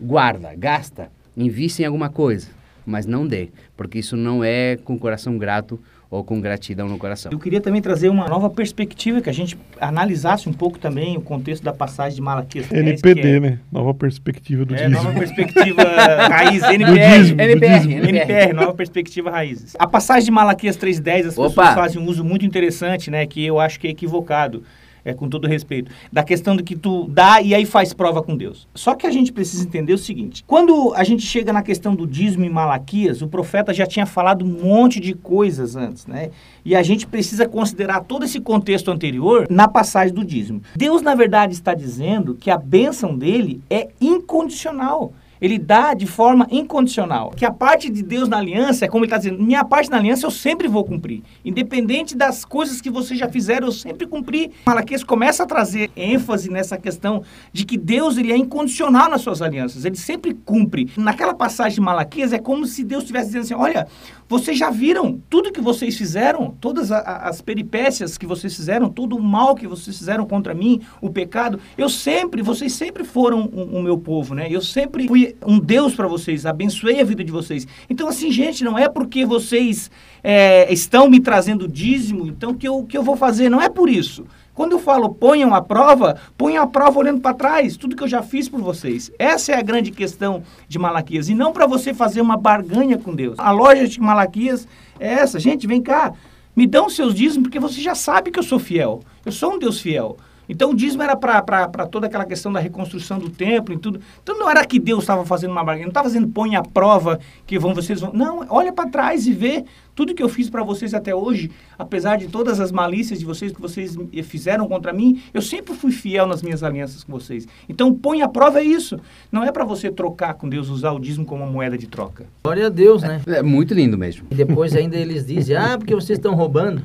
[0.00, 2.48] Guarda, gasta, invista em alguma coisa,
[2.84, 5.80] mas não dê, porque isso não é com coração grato
[6.12, 7.32] ou com gratidão no coração.
[7.32, 11.22] Eu queria também trazer uma nova perspectiva, que a gente analisasse um pouco também o
[11.22, 13.58] contexto da passagem de Malaquias 10, NPD, é, né?
[13.72, 15.02] Nova perspectiva do É, dízimo.
[15.04, 15.82] nova perspectiva
[16.28, 17.18] raiz, NPR.
[17.18, 18.08] dízimo, NPR.
[18.10, 19.74] NPR, nova perspectiva raízes.
[19.78, 21.48] A passagem de Malaquias 3.10, as Opa!
[21.48, 23.24] pessoas fazem um uso muito interessante, né?
[23.24, 24.62] Que eu acho que é equivocado,
[25.04, 25.90] é, com todo respeito.
[26.12, 28.68] Da questão do que tu dá e aí faz prova com Deus.
[28.74, 30.44] Só que a gente precisa entender o seguinte.
[30.46, 34.44] Quando a gente chega na questão do dízimo em Malaquias, o profeta já tinha falado
[34.44, 36.30] um monte de coisas antes, né?
[36.64, 40.62] E a gente precisa considerar todo esse contexto anterior na passagem do dízimo.
[40.76, 45.12] Deus, na verdade, está dizendo que a bênção dele é incondicional.
[45.42, 47.30] Ele dá de forma incondicional.
[47.30, 49.96] Que a parte de Deus na aliança é como ele está dizendo: minha parte na
[49.96, 51.20] aliança eu sempre vou cumprir.
[51.44, 54.52] Independente das coisas que vocês já fizeram, eu sempre cumpri.
[54.64, 59.42] Malaquias começa a trazer ênfase nessa questão de que Deus ele é incondicional nas suas
[59.42, 59.84] alianças.
[59.84, 60.88] Ele sempre cumpre.
[60.96, 63.88] Naquela passagem de Malaquias é como se Deus estivesse dizendo assim: olha,
[64.28, 69.22] vocês já viram tudo que vocês fizeram, todas as peripécias que vocês fizeram, todo o
[69.22, 71.58] mal que vocês fizeram contra mim, o pecado.
[71.76, 74.46] Eu sempre, vocês sempre foram o, o meu povo, né?
[74.48, 77.66] Eu sempre fui um Deus para vocês, abençoei a vida de vocês.
[77.88, 79.90] Então, assim, gente, não é porque vocês
[80.22, 83.48] é, estão me trazendo dízimo, então que eu, que eu vou fazer.
[83.48, 84.24] Não é por isso.
[84.54, 88.08] Quando eu falo ponham a prova, ponham a prova olhando para trás, tudo que eu
[88.08, 89.10] já fiz por vocês.
[89.18, 91.28] Essa é a grande questão de Malaquias.
[91.28, 93.38] E não para você fazer uma barganha com Deus.
[93.38, 94.68] A loja de Malaquias
[95.00, 95.40] é essa.
[95.40, 96.12] Gente, vem cá,
[96.54, 99.00] me dão seus dízimos, porque você já sabe que eu sou fiel.
[99.24, 100.18] Eu sou um Deus fiel.
[100.48, 104.00] Então o dízimo era para toda aquela questão da reconstrução do templo e tudo.
[104.22, 107.20] Então não era que Deus estava fazendo uma barganha, não estava fazendo põe a prova
[107.46, 108.12] que vão vocês vão.
[108.12, 112.16] Não, olha para trás e vê tudo que eu fiz para vocês até hoje, apesar
[112.16, 116.26] de todas as malícias de vocês que vocês fizeram contra mim, eu sempre fui fiel
[116.26, 117.46] nas minhas alianças com vocês.
[117.68, 118.98] Então põe a prova é isso.
[119.30, 122.26] Não é para você trocar com Deus, usar o dízimo como uma moeda de troca.
[122.42, 123.20] Glória a Deus, né?
[123.26, 124.26] É muito lindo mesmo.
[124.30, 126.82] E depois ainda eles dizem, ah, porque vocês estão roubando.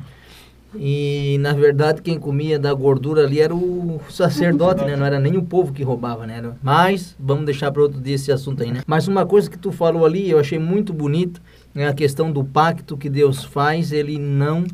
[0.75, 4.95] E na verdade quem comia da gordura ali era o sacerdote, né?
[4.95, 6.43] Não era nem o povo que roubava, né?
[6.61, 8.81] Mas vamos deixar para outro dia esse assunto aí, né?
[8.85, 11.41] Mas uma coisa que tu falou ali, eu achei muito bonito,
[11.75, 14.65] é a questão do pacto que Deus faz, ele não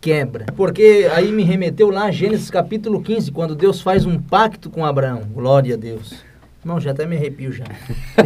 [0.00, 0.46] quebra.
[0.56, 4.84] Porque aí me remeteu lá a Gênesis capítulo 15, quando Deus faz um pacto com
[4.84, 5.22] Abraão.
[5.32, 6.14] Glória a Deus.
[6.64, 7.64] Não, já até me arrepio já.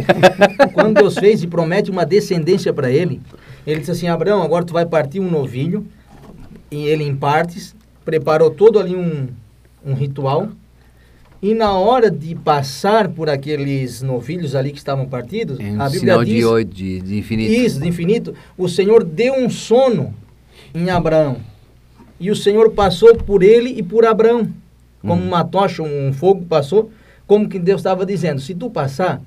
[0.73, 3.21] Quando Deus fez e promete uma descendência para ele,
[3.67, 5.85] ele disse assim: Abraão, agora tu vai partir um novilho,
[6.77, 9.27] ele em partes, preparou todo ali um,
[9.85, 10.49] um ritual,
[11.41, 15.85] e na hora de passar por aqueles novilhos ali que estavam partidos, É um a
[15.85, 17.51] Bíblia sinal diz de oito, de, de infinito.
[17.51, 20.13] isso, de infinito, o Senhor deu um sono
[20.73, 21.37] em Abraão.
[22.19, 24.47] E o Senhor passou por ele e por Abraão.
[25.01, 26.91] como uma tocha, um fogo passou,
[27.25, 29.19] como que Deus estava dizendo, se tu passar,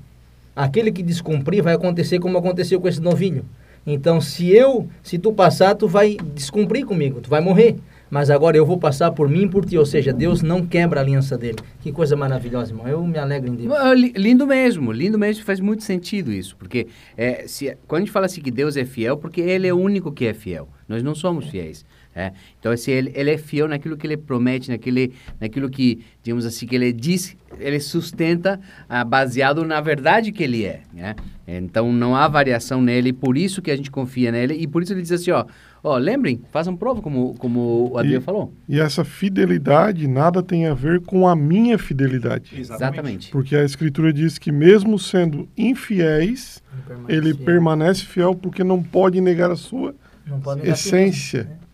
[0.55, 3.43] aquele que descumprir vai acontecer como aconteceu com esse novilho.
[3.85, 7.75] Então, se eu, se tu passar, tu vai descumprir comigo, tu vai morrer.
[8.09, 10.99] Mas agora eu vou passar por mim e por ti, ou seja, Deus não quebra
[10.99, 11.57] a aliança dele.
[11.81, 12.87] Que coisa maravilhosa, irmão.
[12.87, 13.73] Eu me alegro em Deus.
[13.95, 18.11] Li- Lindo mesmo, lindo mesmo, faz muito sentido isso, porque é, se, quando a gente
[18.11, 21.01] fala assim que Deus é fiel, porque Ele é o único que é fiel, nós
[21.01, 21.83] não somos fiéis.
[22.15, 22.31] É.
[22.57, 26.65] Então, assim, ele, ele é fiel naquilo que Ele promete, naquele, naquilo que, digamos assim,
[26.65, 30.83] que Ele diz, Ele sustenta ah, baseado na verdade que Ele é.
[30.93, 31.13] né?
[31.45, 34.93] Então, não há variação nele, por isso que a gente confia nele, e por isso
[34.93, 35.45] Ele diz assim, ó,
[35.83, 38.53] ó lembrem, façam prova, como, como o Adriano falou.
[38.67, 42.57] E essa fidelidade nada tem a ver com a minha fidelidade.
[42.57, 43.29] Exatamente.
[43.29, 46.63] Porque a Escritura diz que, mesmo sendo infiéis,
[47.09, 49.93] ele permanece fiel porque não pode negar a sua
[50.25, 51.65] Não pode negar a essência.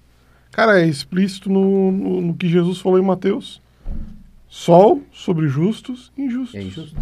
[0.52, 3.62] Cara, é explícito no, no, no que Jesus falou em Mateus:
[4.48, 6.56] sol sobre justos e injustos.
[6.56, 6.96] É injusto.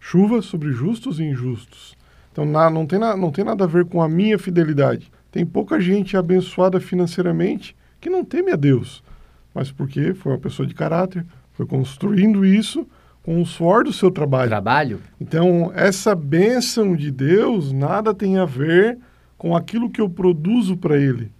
[0.00, 1.96] Chuva sobre justos e injustos.
[2.32, 5.10] Então na- não, tem na- não tem nada a ver com a minha fidelidade.
[5.30, 9.02] Tem pouca gente abençoada financeiramente que não teme a Deus,
[9.54, 12.86] mas porque foi uma pessoa de caráter, foi construindo isso
[13.22, 14.48] com o suor do seu trabalho.
[14.48, 15.00] Trabalho?
[15.20, 18.98] Então, essa bênção de Deus nada tem a ver
[19.36, 21.30] com aquilo que eu produzo para Ele.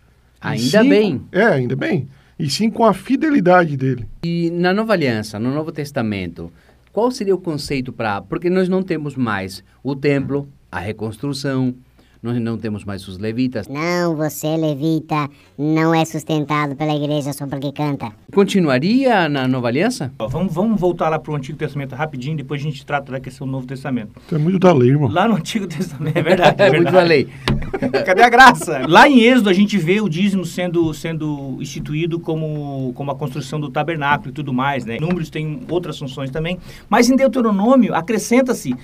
[0.40, 1.22] Ainda sim- bem.
[1.32, 2.08] É, ainda bem.
[2.38, 4.06] E sim com a fidelidade dele.
[4.24, 6.52] E na Nova Aliança, no Novo Testamento,
[6.92, 8.22] qual seria o conceito para.
[8.22, 11.74] Porque nós não temos mais o templo, a reconstrução,
[12.22, 13.68] nós não temos mais os levitas.
[13.68, 18.10] Não, você, levita, não é sustentado pela igreja só porque canta.
[18.32, 20.12] Continuaria na Nova Aliança?
[20.18, 23.20] Ó, Vamos, vamos voltar lá para o Antigo Testamento rapidinho, depois a gente trata da
[23.20, 24.12] questão do Novo Testamento.
[24.32, 25.08] É muito da lei, irmão.
[25.10, 26.60] Lá no Antigo Testamento, é verdade.
[26.62, 26.96] É É muito verdade.
[26.96, 27.28] da lei.
[28.04, 28.82] Cadê a graça?
[28.88, 33.60] Lá em Êxodo a gente vê o dízimo sendo, sendo instituído como, como a construção
[33.60, 34.98] do tabernáculo e tudo mais, né?
[35.00, 36.58] Números tem outras funções também.
[36.88, 38.74] Mas em Deuteronômio acrescenta-se.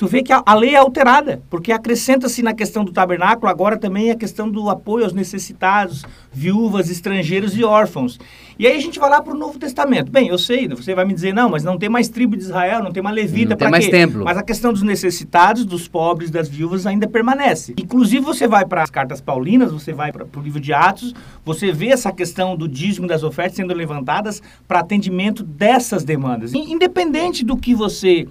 [0.00, 3.76] Tu vê que a, a lei é alterada, porque acrescenta-se na questão do tabernáculo agora
[3.76, 8.18] também a questão do apoio aos necessitados, viúvas, estrangeiros e órfãos.
[8.58, 10.10] E aí a gente vai lá para o Novo Testamento.
[10.10, 12.82] Bem, eu sei, você vai me dizer, não, mas não tem mais tribo de Israel,
[12.82, 13.90] não tem mais levita, mais quê?
[13.90, 14.24] templo.
[14.24, 17.74] Mas a questão dos necessitados, dos pobres, das viúvas ainda permanece.
[17.78, 21.72] Inclusive, você vai para as cartas paulinas, você vai para o livro de Atos, você
[21.72, 26.54] vê essa questão do dízimo das ofertas sendo levantadas para atendimento dessas demandas.
[26.54, 28.26] In- Independente do que você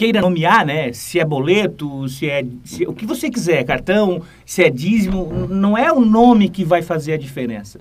[0.00, 0.94] queira nomear, né?
[0.94, 5.76] Se é boleto, se é se- o que você quiser, cartão, se é dízimo, não
[5.76, 7.78] é o nome que vai fazer a diferença.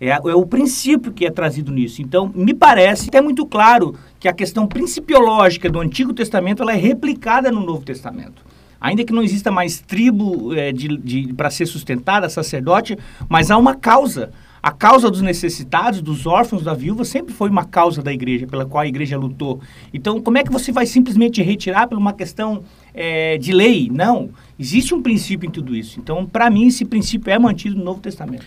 [0.00, 2.02] É, é o princípio que é trazido nisso.
[2.02, 6.76] Então, me parece até muito claro que a questão principiológica do Antigo Testamento ela é
[6.76, 8.44] replicada no Novo Testamento.
[8.80, 13.56] Ainda que não exista mais tribo eh, de, de, para ser sustentada, sacerdote, mas há
[13.56, 14.32] uma causa.
[14.62, 18.66] A causa dos necessitados, dos órfãos, da viúva, sempre foi uma causa da igreja, pela
[18.66, 19.60] qual a igreja lutou.
[19.92, 23.88] Então, como é que você vai simplesmente retirar por uma questão eh, de lei?
[23.90, 24.30] Não.
[24.58, 25.98] Existe um princípio em tudo isso.
[25.98, 28.44] Então, para mim, esse princípio é mantido no Novo Testamento.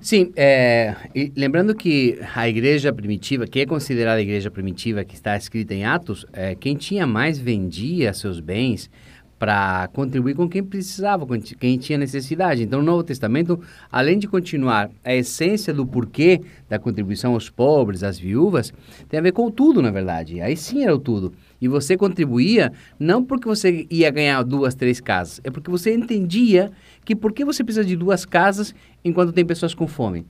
[0.00, 0.94] Sim, é,
[1.34, 5.86] lembrando que a igreja primitiva, que é considerada a igreja primitiva, que está escrita em
[5.86, 8.90] Atos, é, quem tinha mais vendia seus bens
[9.38, 12.62] para contribuir com quem precisava, com quem tinha necessidade.
[12.62, 13.60] Então, no Novo Testamento,
[13.92, 18.72] além de continuar a essência do porquê da contribuição aos pobres, às viúvas,
[19.08, 20.40] tem a ver com tudo, na verdade.
[20.40, 21.34] Aí sim era o tudo.
[21.60, 26.70] E você contribuía não porque você ia ganhar duas, três casas, é porque você entendia
[27.04, 30.24] que por que você precisa de duas casas enquanto tem pessoas com fome.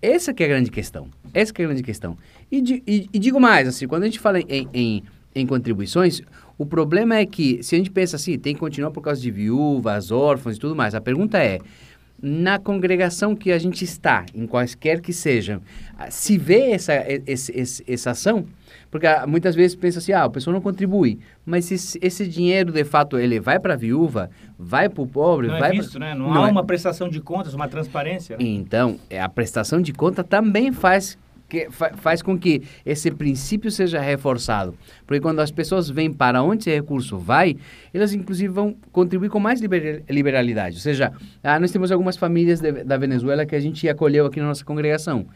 [0.00, 1.08] Essa que é a grande questão.
[1.34, 2.16] Essa que é a grande questão.
[2.50, 5.02] E, e- e digo mais, assim, quando a gente fala em, em,
[5.34, 6.22] em contribuições,
[6.58, 9.30] o problema é que, se a gente pensa assim, tem que continuar por causa de
[9.30, 11.58] viúvas, órfãos e tudo mais, a pergunta é,
[12.20, 15.60] na congregação que a gente está, em quaisquer que sejam,
[15.98, 18.46] ah, se vê essa, e- esse- essa ação?
[18.90, 22.72] Porque ah, muitas vezes pensa assim, ah, a pessoa não contribui, mas esse, esse dinheiro,
[22.72, 25.82] de fato, ele vai para a viúva, vai para o pobre, Não vai é pra-
[25.82, 26.14] visto, né?
[26.14, 26.50] Não, Não há é.
[26.50, 28.36] uma prestação de contas, uma transparência.
[28.38, 33.70] Então, é, a prestação de conta também faz, que, fa- faz com que esse princípio
[33.70, 34.74] seja reforçado.
[35.06, 37.56] Porque quando as pessoas veem para onde esse recurso vai,
[37.94, 40.76] elas inclusive vão contribuir com mais liber- liberalidade.
[40.76, 44.40] Ou seja, ah, nós temos algumas famílias de- da Venezuela que a gente acolheu aqui
[44.40, 45.26] na nossa congregação.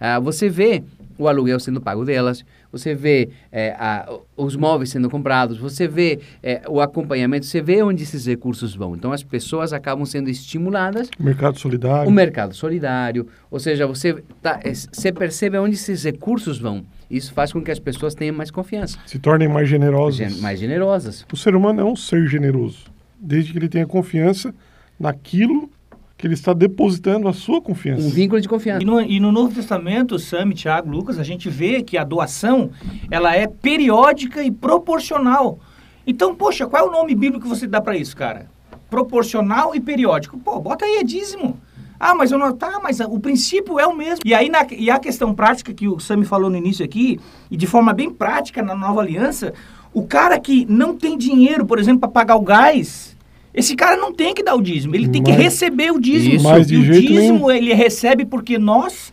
[0.00, 0.82] Ah, você vê
[1.18, 6.20] o aluguel sendo pago delas, você vê é, a- os móveis sendo comprados, você vê
[6.42, 8.94] é, o acompanhamento, você vê onde esses recursos vão.
[8.94, 12.08] Então, as pessoas acabam sendo estimuladas Mercado solidário.
[12.08, 16.84] o mercado solidário, ou seja, você, tá, é, você percebe onde esses recursos vão.
[17.10, 20.16] Isso faz com que as pessoas tenham mais confiança, Se tornem mais generosos.
[20.18, 21.26] gen- mais generosas.
[21.32, 22.84] O ser humano é um ser generoso,
[23.18, 24.54] desde que ele tenha confiança
[25.00, 25.68] naquilo
[26.18, 28.04] que ele está depositando a sua confiança.
[28.04, 28.82] Um vínculo de confiança.
[28.82, 32.70] E no, e no Novo Testamento, Sam, Tiago, Lucas, a gente vê que a doação
[33.08, 35.60] ela é periódica e proporcional.
[36.04, 38.50] Então, poxa, qual é o nome bíblico que você dá para isso, cara?
[38.90, 40.36] Proporcional e periódico.
[40.38, 41.56] Pô, bota aí, é dízimo.
[42.00, 42.52] Ah, mas eu não.
[42.52, 44.22] Tá, mas o princípio é o mesmo.
[44.24, 47.56] E aí, na, e a questão prática que o Sam falou no início aqui, e
[47.56, 49.52] de forma bem prática na nova aliança,
[49.92, 53.16] o cara que não tem dinheiro, por exemplo, para pagar o gás,
[53.58, 56.34] esse cara não tem que dar o dízimo, ele tem que Mas- receber o dízimo.
[56.36, 56.44] Isso.
[56.44, 57.50] Mas de e o dízimo nenhum.
[57.50, 59.12] ele recebe porque nós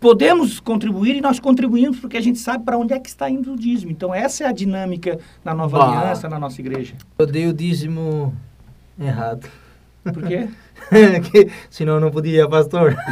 [0.00, 3.52] podemos contribuir e nós contribuímos porque a gente sabe para onde é que está indo
[3.52, 3.90] o dízimo.
[3.90, 6.00] Então essa é a dinâmica na nova Bah.
[6.00, 6.94] aliança, na nossa igreja.
[7.18, 8.34] Eu dei o dízimo
[9.00, 9.48] errado.
[10.04, 10.48] Por quê?
[11.32, 12.96] Que- Senão eu não podia, pastor.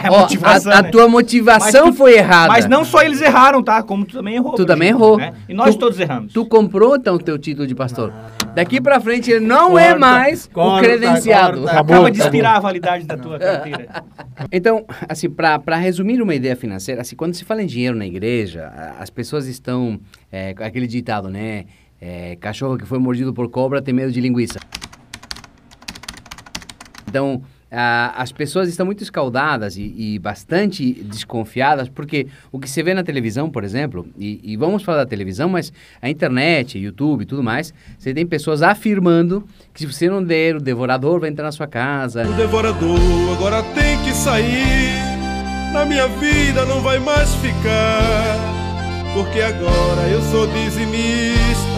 [0.00, 0.90] É motivação, a, a né?
[0.90, 2.48] tua motivação tu- foi errada.
[2.52, 3.82] Mas não só eles erraram, tá?
[3.82, 4.54] Como tu também errou.
[4.54, 5.18] Tu também exemplo, errou.
[5.18, 5.32] né?
[5.48, 6.32] E nós Tu- todos erramos.
[6.32, 8.12] Tu comprou então o teu título de pastor.
[8.54, 11.58] Daqui pra frente ele não é Corta, mais o corta, credenciado.
[11.62, 11.72] corta.
[11.72, 12.26] Acabou, Acaba de acabou.
[12.36, 13.88] expirar a validade da tua carteira.
[14.52, 18.70] Então, assim, para resumir uma ideia financeira, assim, quando se fala em dinheiro na igreja,
[19.00, 19.98] as pessoas estão,
[20.30, 21.64] é, aquele ditado, né?
[22.00, 24.60] É, cachorro que foi mordido por cobra tem medo de linguiça.
[27.08, 32.82] Então, a- as pessoas estão muito escaldadas e, e bastante desconfiadas, porque o que se
[32.82, 37.24] vê na televisão, por exemplo, e, e vamos falar da televisão, mas a internet, YouTube
[37.26, 39.44] tudo mais, você tem pessoas afirmando
[39.74, 42.98] que se você não der, o devorador vai entrar na sua casa, O devorador
[43.36, 45.08] agora tem que sair.
[45.72, 48.36] Na minha vida não vai mais ficar.
[49.14, 51.68] Porque agora eu sou dizimista.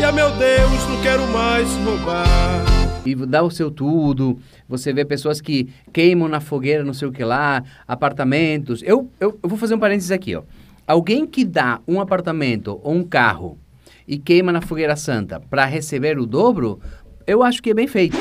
[0.00, 2.64] E a meu Deus não quero mais roubar.
[3.04, 4.38] E dá o seu tudo.
[4.68, 8.82] Você vê pessoas que queimam na fogueira, não sei o que lá, apartamentos.
[8.84, 10.42] Eu, eu, eu vou fazer um parênteses aqui, ó.
[10.86, 13.56] Alguém que dá um apartamento ou um carro
[14.06, 16.80] e queima na fogueira santa para receber o dobro,
[17.26, 18.16] eu acho que é bem feito.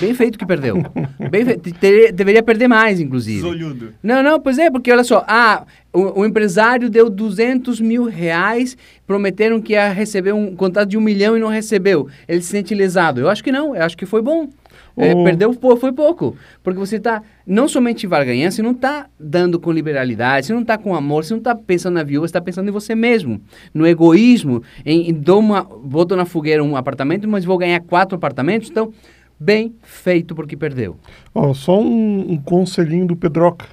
[0.00, 0.76] Bem feito que perdeu.
[1.30, 3.40] Bem fe- te- deveria perder mais, inclusive.
[3.42, 3.94] Zolhudo.
[4.02, 8.76] Não, não, pois é, porque olha só, ah, o, o empresário deu 200 mil reais,
[9.06, 12.08] prometeram que ia receber um contrato de um milhão e não recebeu.
[12.28, 13.20] Ele se sente lesado.
[13.20, 14.48] Eu acho que não, eu acho que foi bom.
[14.96, 16.36] É, O- perdeu pô, foi pouco.
[16.62, 20.62] Porque você está não somente vai ganhar, você não está dando com liberalidade, você não
[20.62, 23.40] está com amor, você não está pensando na viúva, você está pensando em você mesmo.
[23.72, 28.16] No egoísmo, em, em dou uma, boto na fogueira um apartamento, mas vou ganhar quatro
[28.16, 28.70] apartamentos.
[28.70, 28.92] Então,
[29.38, 30.96] bem feito porque perdeu.
[31.34, 33.66] Ó, só um, um conselhinho do Pedroca.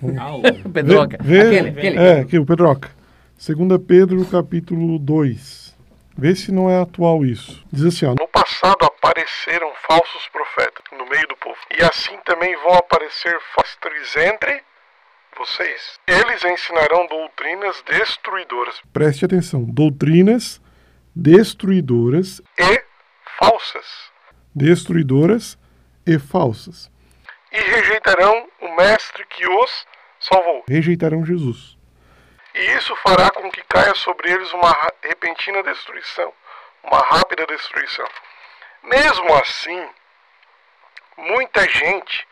[0.72, 1.18] Pedroca.
[1.22, 1.98] Vê, vê- aquele, aquele.
[1.98, 2.90] É, aqui, o Pedroca.
[3.38, 5.76] 2 Pedro, capítulo 2.
[6.18, 7.62] Vê se não é atual isso.
[7.70, 8.14] Diz assim, ó.
[8.18, 11.56] No passado apareceram falsos profetas no meio do povo.
[11.78, 14.62] E assim também vão aparecer pastores entre
[15.38, 15.98] vocês.
[16.06, 18.76] Eles ensinarão doutrinas destruidoras.
[18.92, 19.62] Preste atenção.
[19.64, 20.60] Doutrinas
[21.14, 22.82] destruidoras e
[23.38, 23.84] falsas.
[24.54, 25.58] Destruidoras
[26.06, 26.90] e falsas.
[27.56, 29.86] E rejeitarão o mestre que os
[30.20, 30.64] salvou.
[30.68, 31.74] Rejeitarão Jesus.
[32.54, 36.34] E isso fará com que caia sobre eles uma repentina destruição,
[36.82, 38.06] uma rápida destruição.
[38.82, 39.88] Mesmo assim,
[41.16, 42.28] muita gente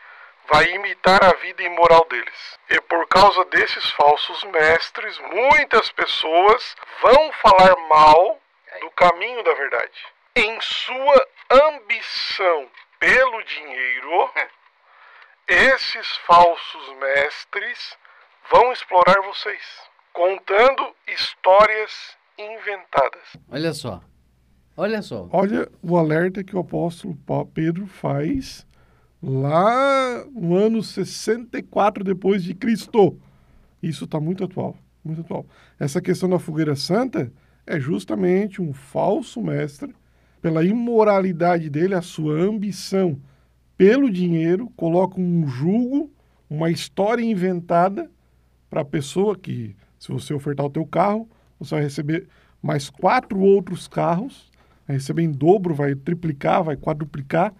[0.47, 2.59] vai imitar a vida imoral deles.
[2.69, 8.39] E por causa desses falsos mestres, muitas pessoas vão falar mal
[8.79, 10.05] do caminho da verdade.
[10.35, 14.31] Em sua ambição pelo dinheiro,
[15.47, 17.95] esses falsos mestres
[18.51, 19.61] vão explorar vocês,
[20.13, 21.91] contando histórias
[22.37, 23.37] inventadas.
[23.49, 24.01] Olha só.
[24.75, 25.29] Olha só.
[25.31, 27.17] Olha o alerta que o apóstolo
[27.53, 28.65] Pedro faz
[29.21, 33.19] lá no ano 64 depois de Cristo.
[33.81, 35.45] Isso está muito atual, muito atual.
[35.79, 37.31] Essa questão da fogueira santa
[37.65, 39.95] é justamente um falso mestre
[40.41, 43.19] pela imoralidade dele, a sua ambição
[43.77, 46.11] pelo dinheiro, coloca um julgo,
[46.49, 48.09] uma história inventada
[48.69, 51.27] para a pessoa que, se você ofertar o teu carro,
[51.59, 52.27] você vai receber
[52.61, 54.51] mais quatro outros carros,
[54.87, 57.53] vai receber em dobro, vai triplicar, vai quadruplicar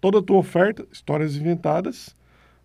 [0.00, 2.16] toda a tua oferta, histórias inventadas,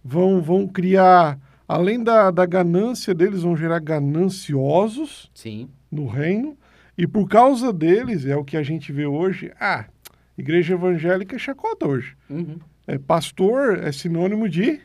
[0.03, 5.69] vão, vão criar, além da, da ganância deles, vão gerar gananciosos Sim.
[5.91, 6.58] no reino,
[6.97, 9.86] e por causa deles, é o que a gente vê hoje, ah,
[10.38, 12.15] igreja evangélica é chacota hoje.
[12.29, 12.58] Uhum.
[12.87, 14.79] É, pastor é sinônimo de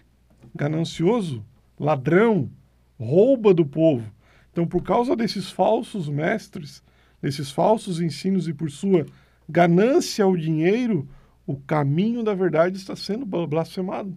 [0.55, 1.45] ganancioso,
[1.79, 2.51] ladrão,
[2.99, 4.11] rouba do povo.
[4.51, 6.83] Então, por causa desses falsos mestres,
[7.21, 9.07] desses falsos ensinos e por sua
[9.49, 11.09] ganância ao dinheiro,
[11.47, 14.17] o caminho da verdade está sendo bla- blasfemado.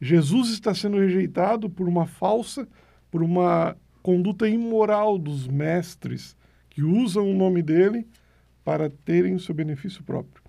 [0.00, 2.66] Jesus está sendo rejeitado por uma falsa,
[3.10, 6.36] por uma conduta imoral dos mestres
[6.70, 8.06] que usam o nome dele
[8.64, 10.42] para terem o seu benefício próprio.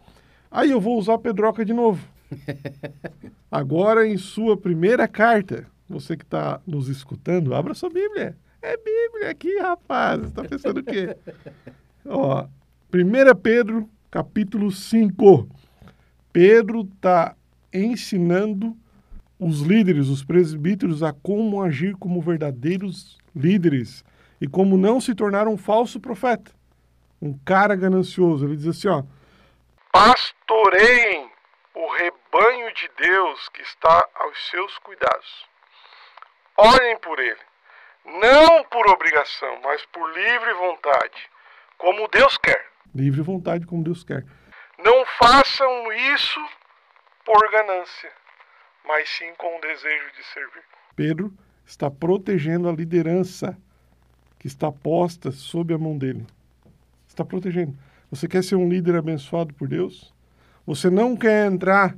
[0.50, 2.08] Aí eu vou usar Pedroca de novo.
[3.52, 8.36] Agora, em sua primeira carta, você que está nos escutando, abra sua Bíblia.
[8.62, 10.22] É Bíblia aqui, rapaz.
[10.22, 11.16] Você está pensando o quê?
[12.06, 12.46] Ó,
[12.94, 15.48] 1 Pedro, capítulo 5.
[16.32, 17.36] Pedro está
[17.74, 18.76] ensinando
[19.40, 24.04] os líderes, os presbíteros, a como agir como verdadeiros líderes
[24.40, 26.52] e como não se tornar um falso profeta,
[27.22, 28.46] um cara ganancioso.
[28.46, 29.04] Ele diz assim, ó,
[29.92, 31.21] pastoreiem
[32.74, 35.46] de Deus que está aos seus cuidados.
[36.58, 37.40] Olhem por ele,
[38.06, 41.30] não por obrigação, mas por livre vontade,
[41.78, 42.70] como Deus quer.
[42.94, 44.26] Livre vontade, como Deus quer.
[44.84, 46.40] Não façam isso
[47.26, 48.12] por ganância,
[48.86, 50.64] mas sim com o desejo de servir.
[50.96, 51.34] Pedro
[51.66, 53.58] está protegendo a liderança
[54.38, 56.26] que está posta sob a mão dele.
[57.08, 57.78] Está protegendo.
[58.10, 60.14] Você quer ser um líder abençoado por Deus?
[60.66, 61.96] Você não quer entrar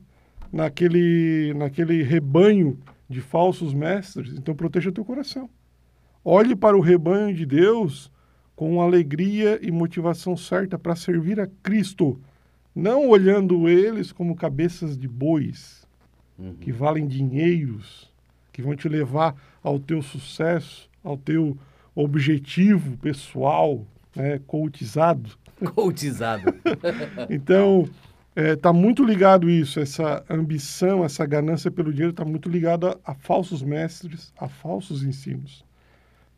[0.54, 2.78] naquele, naquele rebanho
[3.10, 4.34] de falsos mestres?
[4.38, 5.50] Então proteja teu coração.
[6.24, 8.12] Olhe para o rebanho de Deus
[8.56, 12.22] com alegria e motivação certa para servir a Cristo,
[12.74, 15.84] não olhando eles como cabeças de bois
[16.60, 18.12] que valem dinheiros,
[18.52, 21.58] que vão te levar ao teu sucesso, ao teu
[21.96, 23.86] objetivo pessoal,
[24.16, 25.32] né, coachizado.
[25.74, 26.54] Coachizado.
[27.30, 27.88] Então,
[28.36, 33.62] está muito ligado isso, essa ambição, essa ganância pelo dinheiro está muito ligado a, falsos
[33.62, 35.64] mestres, a falsos ensinos.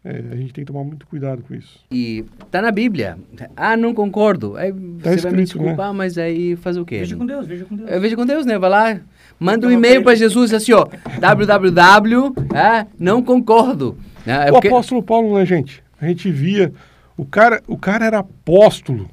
[0.04, 1.80] É, a gente tem que tomar muito cuidado com isso.
[1.90, 3.18] E tá na Bíblia.
[3.58, 4.56] Ah, não concordo.
[4.56, 7.00] Aí você vai me escrito, desculpar, mas aí fazer o quê?
[7.00, 7.90] Veja com Deus, veja com Deus.
[7.90, 8.60] Eu vejo com Deus, né?
[8.60, 9.00] Vai lá,
[9.40, 10.86] manda um e-mail para Jesus assim, ó,
[11.20, 13.98] www, é, não concordo.
[14.24, 14.48] né?
[14.48, 15.84] É o porque- apóstolo Paulo, né, gente?
[16.00, 16.72] A gente via.
[17.18, 19.10] O cara, o cara era apóstolo.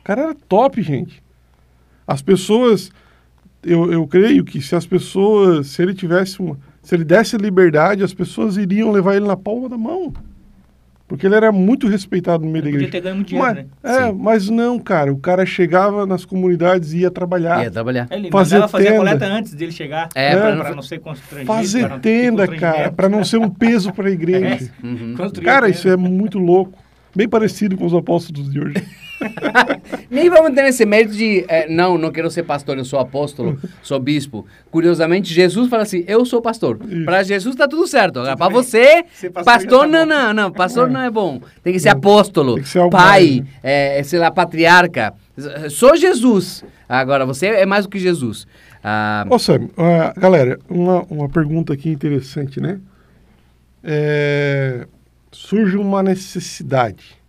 [0.00, 1.21] O cara era top, gente.
[2.06, 2.90] As pessoas.
[3.64, 5.68] Eu, eu creio que se as pessoas.
[5.68, 6.58] Se ele tivesse uma.
[6.82, 10.12] Se ele desse liberdade, as pessoas iriam levar ele na palma da mão.
[11.06, 12.92] Porque ele era muito respeitado no meio da Podia igreja.
[12.92, 13.66] ter ganho muito dinheiro, mas, né?
[14.04, 14.18] É, Sim.
[14.18, 15.12] mas não, cara.
[15.12, 17.62] O cara chegava nas comunidades e ia trabalhar.
[17.62, 18.08] Ia trabalhar.
[18.10, 19.04] Ele Fazer mandava fazer a tenda.
[19.04, 20.08] coleta antes dele chegar.
[20.14, 21.46] É, pra pra não- não ser constrangido.
[21.52, 24.70] Fazer tenda, cara, para não ser um peso para a igreja.
[24.82, 25.14] Uhum.
[25.16, 26.78] Construir Cara, isso é muito louco.
[27.14, 28.74] Bem parecido com os apóstolos de hoje.
[30.10, 33.58] Nem vamos ter esse mérito de, é, não, não quero ser pastor, eu sou apóstolo,
[33.82, 34.46] sou bispo.
[34.70, 36.78] Curiosamente, Jesus fala assim, eu sou pastor.
[37.04, 38.20] Para Jesus tá tudo certo.
[38.20, 41.40] Agora, para você, Ser pastor pastor, tá não, não, não, pastor não é bom.
[41.62, 45.14] Tem que ser apóstolo, que ser pai, é, sei lá, patriarca.
[45.70, 46.64] Sou Jesus.
[46.88, 48.46] Agora, você é mais do que Jesus.
[48.84, 52.80] Ah, Ô, Sam, ah, galera, uma, uma pergunta aqui interessante, né?
[53.82, 54.86] É,
[55.30, 57.21] surge uma necessidade.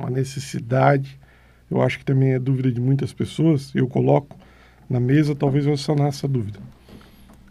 [0.00, 1.20] Uma necessidade,
[1.70, 4.34] eu acho que também é dúvida de muitas pessoas, eu coloco
[4.88, 6.58] na mesa, talvez eu sanar essa dúvida.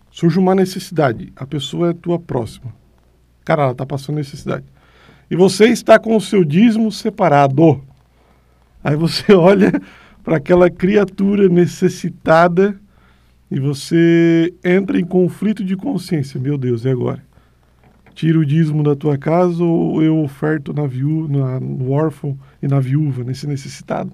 [0.09, 2.73] Surge uma necessidade, a pessoa é tua próxima.
[3.45, 4.65] Cara, ela está passando necessidade.
[5.29, 7.83] E você está com o seu dízimo separado.
[8.83, 9.71] Aí você olha
[10.23, 12.79] para aquela criatura necessitada
[13.51, 16.39] e você entra em conflito de consciência.
[16.39, 17.23] Meu Deus, e agora?
[18.13, 22.67] Tiro o dízimo da tua casa ou eu oferto na viú na, no órfão e
[22.67, 24.11] na viúva, nesse necessitado?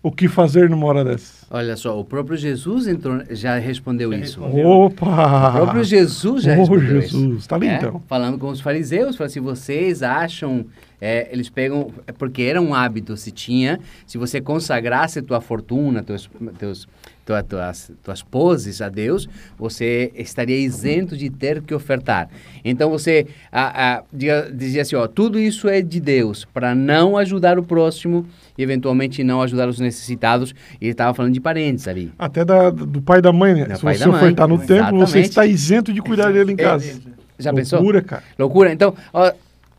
[0.00, 1.44] O que fazer numa hora dessa?
[1.50, 4.40] olha só, o próprio Jesus entrou, já respondeu Já isso.
[4.40, 4.68] respondeu.
[4.68, 5.48] Opa!
[5.48, 7.38] O próprio Jesus já Oh, respondeu Jesus.
[7.38, 7.48] isso.
[7.48, 8.00] Tá ali, É, então.
[8.06, 10.66] Falando com os fariseus, fala assim, vocês acham,
[11.00, 16.02] é, eles pegam, é porque era um hábito, se tinha, se você consagrasse tua fortuna,
[16.02, 16.86] teus, teus,
[17.28, 22.30] tua- tuas, tuas poses a Deus, você estaria isento de ter que ofertar.
[22.64, 24.02] Então você a, a,
[24.50, 28.24] dizia assim, ó, tudo isso é de Deus, para não ajudar o próximo
[28.56, 30.54] e eventualmente não ajudar os necessitados.
[30.80, 32.10] E ele estava falando de parentes ali.
[32.18, 33.64] Até da- do pai e da mãe, né?
[33.66, 35.28] Do Se você da mãe, ofertar no templo, você exatamente.
[35.28, 36.98] está isento de cuidar dele em casa.
[37.38, 37.78] Já pensou?
[37.80, 38.22] Loucura, cara.
[38.38, 38.72] Loucura.
[38.72, 39.30] Então, ó,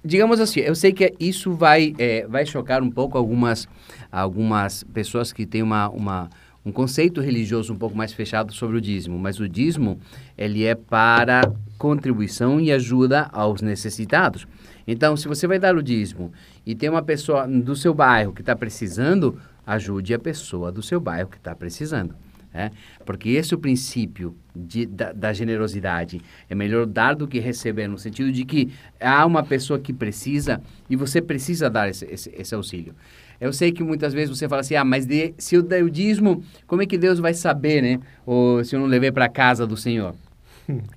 [0.06, 3.68] digamos assim, eu sei que isso vai, é, vai chocar um pouco algumas,
[4.12, 6.30] algumas pessoas que têm uma, uma,
[6.66, 9.99] um conceito religioso um pouco mais fechado sobre o dízimo, mas o dízimo,
[10.38, 11.41] ele é para
[11.78, 14.47] contribuição e ajuda aos necessitados.
[14.86, 16.32] Então, se você vai dar o dízimo
[16.66, 20.99] e tem uma pessoa do seu bairro que está precisando, ajude a pessoa do seu
[20.99, 22.16] bairro que está precisando.
[22.51, 22.72] É?
[23.05, 26.20] Porque esse é o princípio de, da, da generosidade.
[26.49, 30.60] É melhor dar do que receber, no sentido de que há uma pessoa que precisa
[30.89, 32.95] e você precisa dar esse, esse, esse auxílio.
[33.39, 35.89] Eu sei que muitas vezes você fala assim, ah, mas de, se eu der o
[35.89, 37.99] dízimo, como é que Deus vai saber, né?
[38.25, 40.13] Ou se eu não levei para casa do Senhor?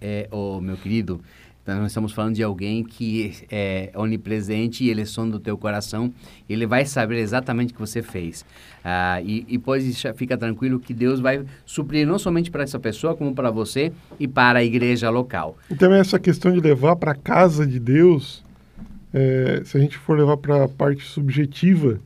[0.00, 1.20] É, ô, meu querido,
[1.62, 6.12] Então, nós estamos falando de alguém que é onipresente e ele sonda o teu coração.
[6.48, 8.44] Ele vai saber exatamente o que você fez.
[8.84, 13.14] Ah, e, e deixar- fica tranquilo que Deus vai suprir não somente para essa pessoa,
[13.14, 15.56] como para você e para a igreja local.
[15.70, 18.42] E também essa questão de levar para a casa de Deus,
[19.14, 22.00] é, se a gente for levar para a parte subjetiva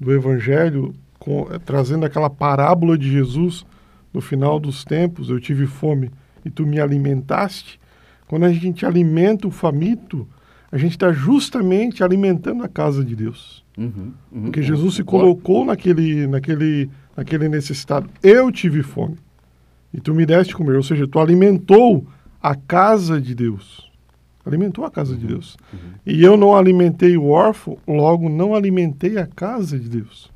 [0.00, 3.64] do Evangelho, com- trazendo aquela parábola de Jesus
[4.12, 6.10] no final dos tempos, eu tive fome
[6.44, 7.78] e tu me alimentaste.
[8.26, 10.26] Quando a gente alimenta o faminto,
[10.72, 13.64] a gente está justamente alimentando a casa de Deus.
[13.76, 14.42] Uhum, uhum.
[14.44, 15.34] Porque Jesus se Concordo.
[15.36, 18.08] colocou naquele, naquele, naquele necessitado.
[18.22, 19.16] Eu tive fome
[19.92, 20.76] e tu me deste comer.
[20.76, 22.06] Ou seja, tu alimentou
[22.42, 23.89] a casa de Deus.
[24.44, 25.56] Alimentou a casa de Deus.
[26.06, 30.30] E eu não alimentei o órfão, logo não alimentei a casa de Deus.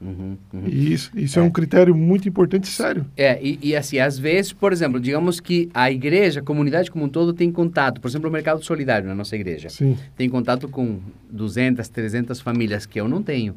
[0.00, 0.64] Uhum, uhum.
[0.66, 1.42] E isso, isso é.
[1.42, 3.06] um critério muito importante e sério.
[3.16, 7.04] É, e, e assim, às vezes, por exemplo, digamos que a igreja, a comunidade como
[7.04, 9.70] um todo tem contato, por exemplo, o mercado solidário na nossa igreja.
[9.70, 9.96] Sim.
[10.16, 13.54] Tem contato com 200, 300 famílias que eu não tenho.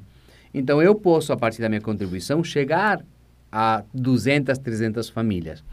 [0.54, 3.04] Então, eu posso, a partir da minha contribuição, chegar
[3.52, 5.64] a 200, 300 famílias.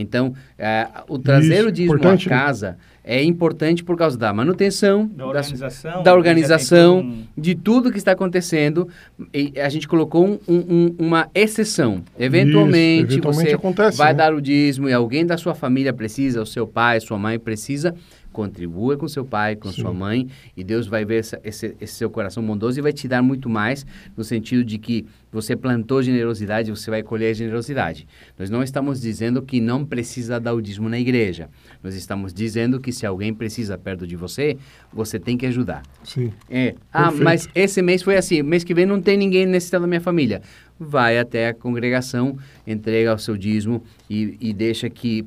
[0.00, 2.18] Então, eh, o trazer Isso, o dízimo à né?
[2.28, 6.02] casa é importante por causa da manutenção, Da organização.
[6.02, 8.88] da organização, já tem todo um- de tudo que está acontecendo.
[9.32, 12.02] E a gente colocou um- um- uma exceção.
[12.18, 14.18] Eventualmente, eventualmente você acontece, vai né?
[14.18, 17.94] dar o dízimo e alguém da sua família precisa, o seu pai, sua mãe precisa,
[18.42, 19.80] contribua com seu pai, com Sim.
[19.82, 23.08] sua mãe, e Deus vai ver essa- esse, esse seu coração bondoso e vai te
[23.08, 23.84] dar muito mais,
[24.16, 28.06] no sentido de que você plantou generosidade, você vai colher generosidade.
[28.38, 31.48] Nós não estamos dizendo que não precisa dar o dízimo na igreja.
[31.82, 34.56] Nós estamos dizendo que se alguém precisa perto de você,
[34.92, 35.82] você tem que ajudar.
[36.04, 36.32] Sim.
[36.48, 36.76] É.
[36.92, 37.24] Ah, Perfeito.
[37.24, 38.40] mas esse mês foi assim.
[38.40, 40.40] Mês que vem não tem ninguém necessitado da minha família.
[40.78, 45.26] Vai até a congregação, entrega o seu dízimo e, e deixa que,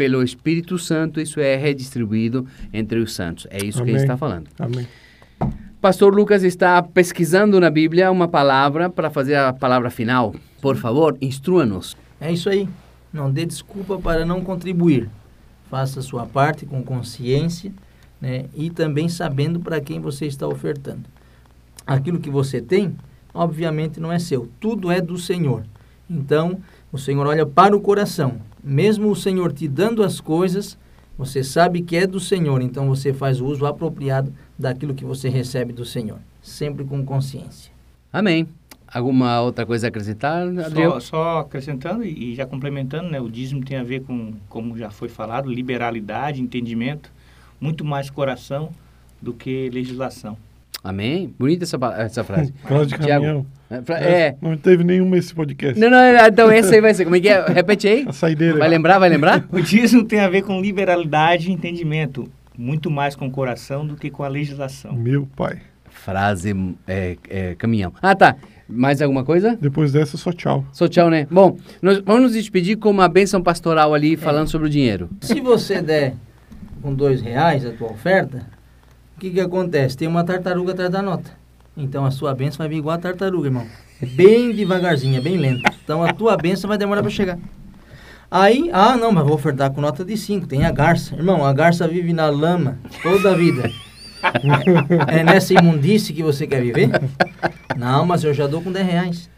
[0.00, 3.46] pelo Espírito Santo, isso é redistribuído entre os santos.
[3.50, 3.96] É isso que Amém.
[3.96, 4.48] ele está falando.
[4.58, 4.88] Amém.
[5.78, 10.34] Pastor Lucas está pesquisando na Bíblia uma palavra para fazer a palavra final.
[10.62, 11.98] Por favor, instrua-nos.
[12.18, 12.66] É isso aí.
[13.12, 15.06] Não dê desculpa para não contribuir.
[15.68, 17.70] Faça a sua parte com consciência
[18.18, 21.04] né, e também sabendo para quem você está ofertando.
[21.86, 22.96] Aquilo que você tem,
[23.34, 24.48] obviamente, não é seu.
[24.58, 25.62] Tudo é do Senhor.
[26.08, 26.58] Então,
[26.92, 28.40] o Senhor olha para o coração.
[28.62, 30.76] Mesmo o Senhor te dando as coisas,
[31.16, 32.60] você sabe que é do Senhor.
[32.62, 36.18] Então, você faz o uso apropriado daquilo que você recebe do Senhor.
[36.42, 37.72] Sempre com consciência.
[38.12, 38.48] Amém.
[38.92, 40.92] Alguma outra coisa a acrescentar, Adriel?
[40.92, 44.90] Só, só acrescentando e já complementando, né, o dízimo tem a ver com, como já
[44.90, 47.12] foi falado, liberalidade, entendimento,
[47.60, 48.70] muito mais coração
[49.22, 50.36] do que legislação.
[50.82, 51.32] Amém.
[51.38, 52.52] Bonita essa, essa frase.
[52.52, 53.46] De Tiago, caminhão.
[53.70, 54.36] É, fra- é.
[54.42, 55.78] Não teve nenhuma esse podcast.
[55.78, 57.04] Não, não, então esse aí vai ser.
[57.04, 57.44] Como é que é?
[57.46, 58.04] Repete aí.
[58.08, 58.58] A saideira.
[58.58, 59.44] Vai lembrar, vai lembrar?
[59.52, 63.94] O dízimo tem a ver com liberalidade e entendimento, muito mais com o coração do
[63.96, 64.92] que com a legislação.
[64.94, 65.58] Meu pai.
[65.88, 66.54] Frase
[66.86, 67.92] é, é, caminhão.
[68.00, 68.36] Ah, tá.
[68.68, 69.58] Mais alguma coisa?
[69.60, 70.64] Depois dessa, só tchau.
[70.72, 71.26] Só tchau, né?
[71.30, 75.10] Bom, nós vamos nos despedir com uma bênção pastoral ali, falando sobre o dinheiro.
[75.20, 76.14] Se você der
[76.80, 78.46] com dois reais a tua oferta,
[79.16, 79.96] o que, que acontece?
[79.96, 81.30] Tem uma tartaruga atrás da nota.
[81.80, 83.66] Então a sua benção vai vir igual a tartaruga, irmão.
[84.14, 85.62] Bem devagarzinho, é bem lento.
[85.82, 87.38] Então a tua benção vai demorar para chegar.
[88.30, 90.46] Aí, ah não, mas vou ofertar com nota de 5.
[90.46, 91.16] Tem a garça.
[91.16, 93.70] Irmão, a garça vive na lama toda a vida.
[95.08, 96.90] É nessa imundície que você quer viver?
[97.76, 99.30] Não, mas eu já dou com 10 reais.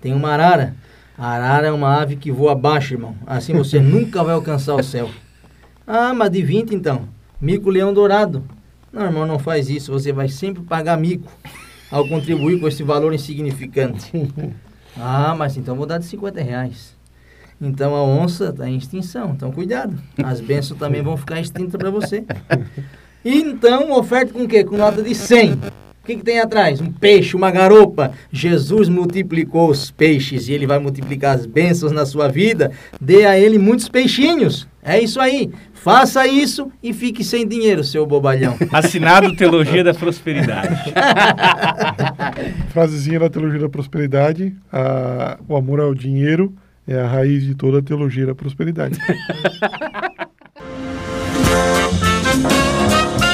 [0.00, 0.74] Tem uma arara.
[1.16, 3.14] A arara é uma ave que voa abaixo, irmão.
[3.26, 5.10] Assim você nunca vai alcançar o céu.
[5.86, 7.08] Ah, mas de 20 então.
[7.40, 8.44] Mico-leão dourado.
[8.92, 9.92] Não, irmão, não faz isso.
[9.92, 11.30] Você vai sempre pagar mico
[11.90, 14.10] ao contribuir com esse valor insignificante.
[14.98, 16.96] Ah, mas então vou dar de 50 reais.
[17.60, 19.30] Então a onça está em extinção.
[19.30, 19.96] Então cuidado.
[20.22, 22.24] As bênçãos também vão ficar extintas para você.
[23.22, 24.64] Então, oferta com o quê?
[24.64, 25.60] Com nota de 100.
[26.10, 26.80] O que, que tem atrás?
[26.80, 28.10] Um peixe, uma garopa.
[28.32, 32.72] Jesus multiplicou os peixes e ele vai multiplicar as bênçãos na sua vida.
[33.00, 34.66] Dê a ele muitos peixinhos.
[34.82, 35.50] É isso aí.
[35.72, 38.56] Faça isso e fique sem dinheiro, seu bobalhão.
[38.72, 40.92] Assinado Teologia da Prosperidade.
[42.70, 44.52] Frasezinha da teologia da prosperidade.
[44.72, 46.52] a- o amor ao dinheiro
[46.88, 48.98] é a raiz de toda a teologia da prosperidade.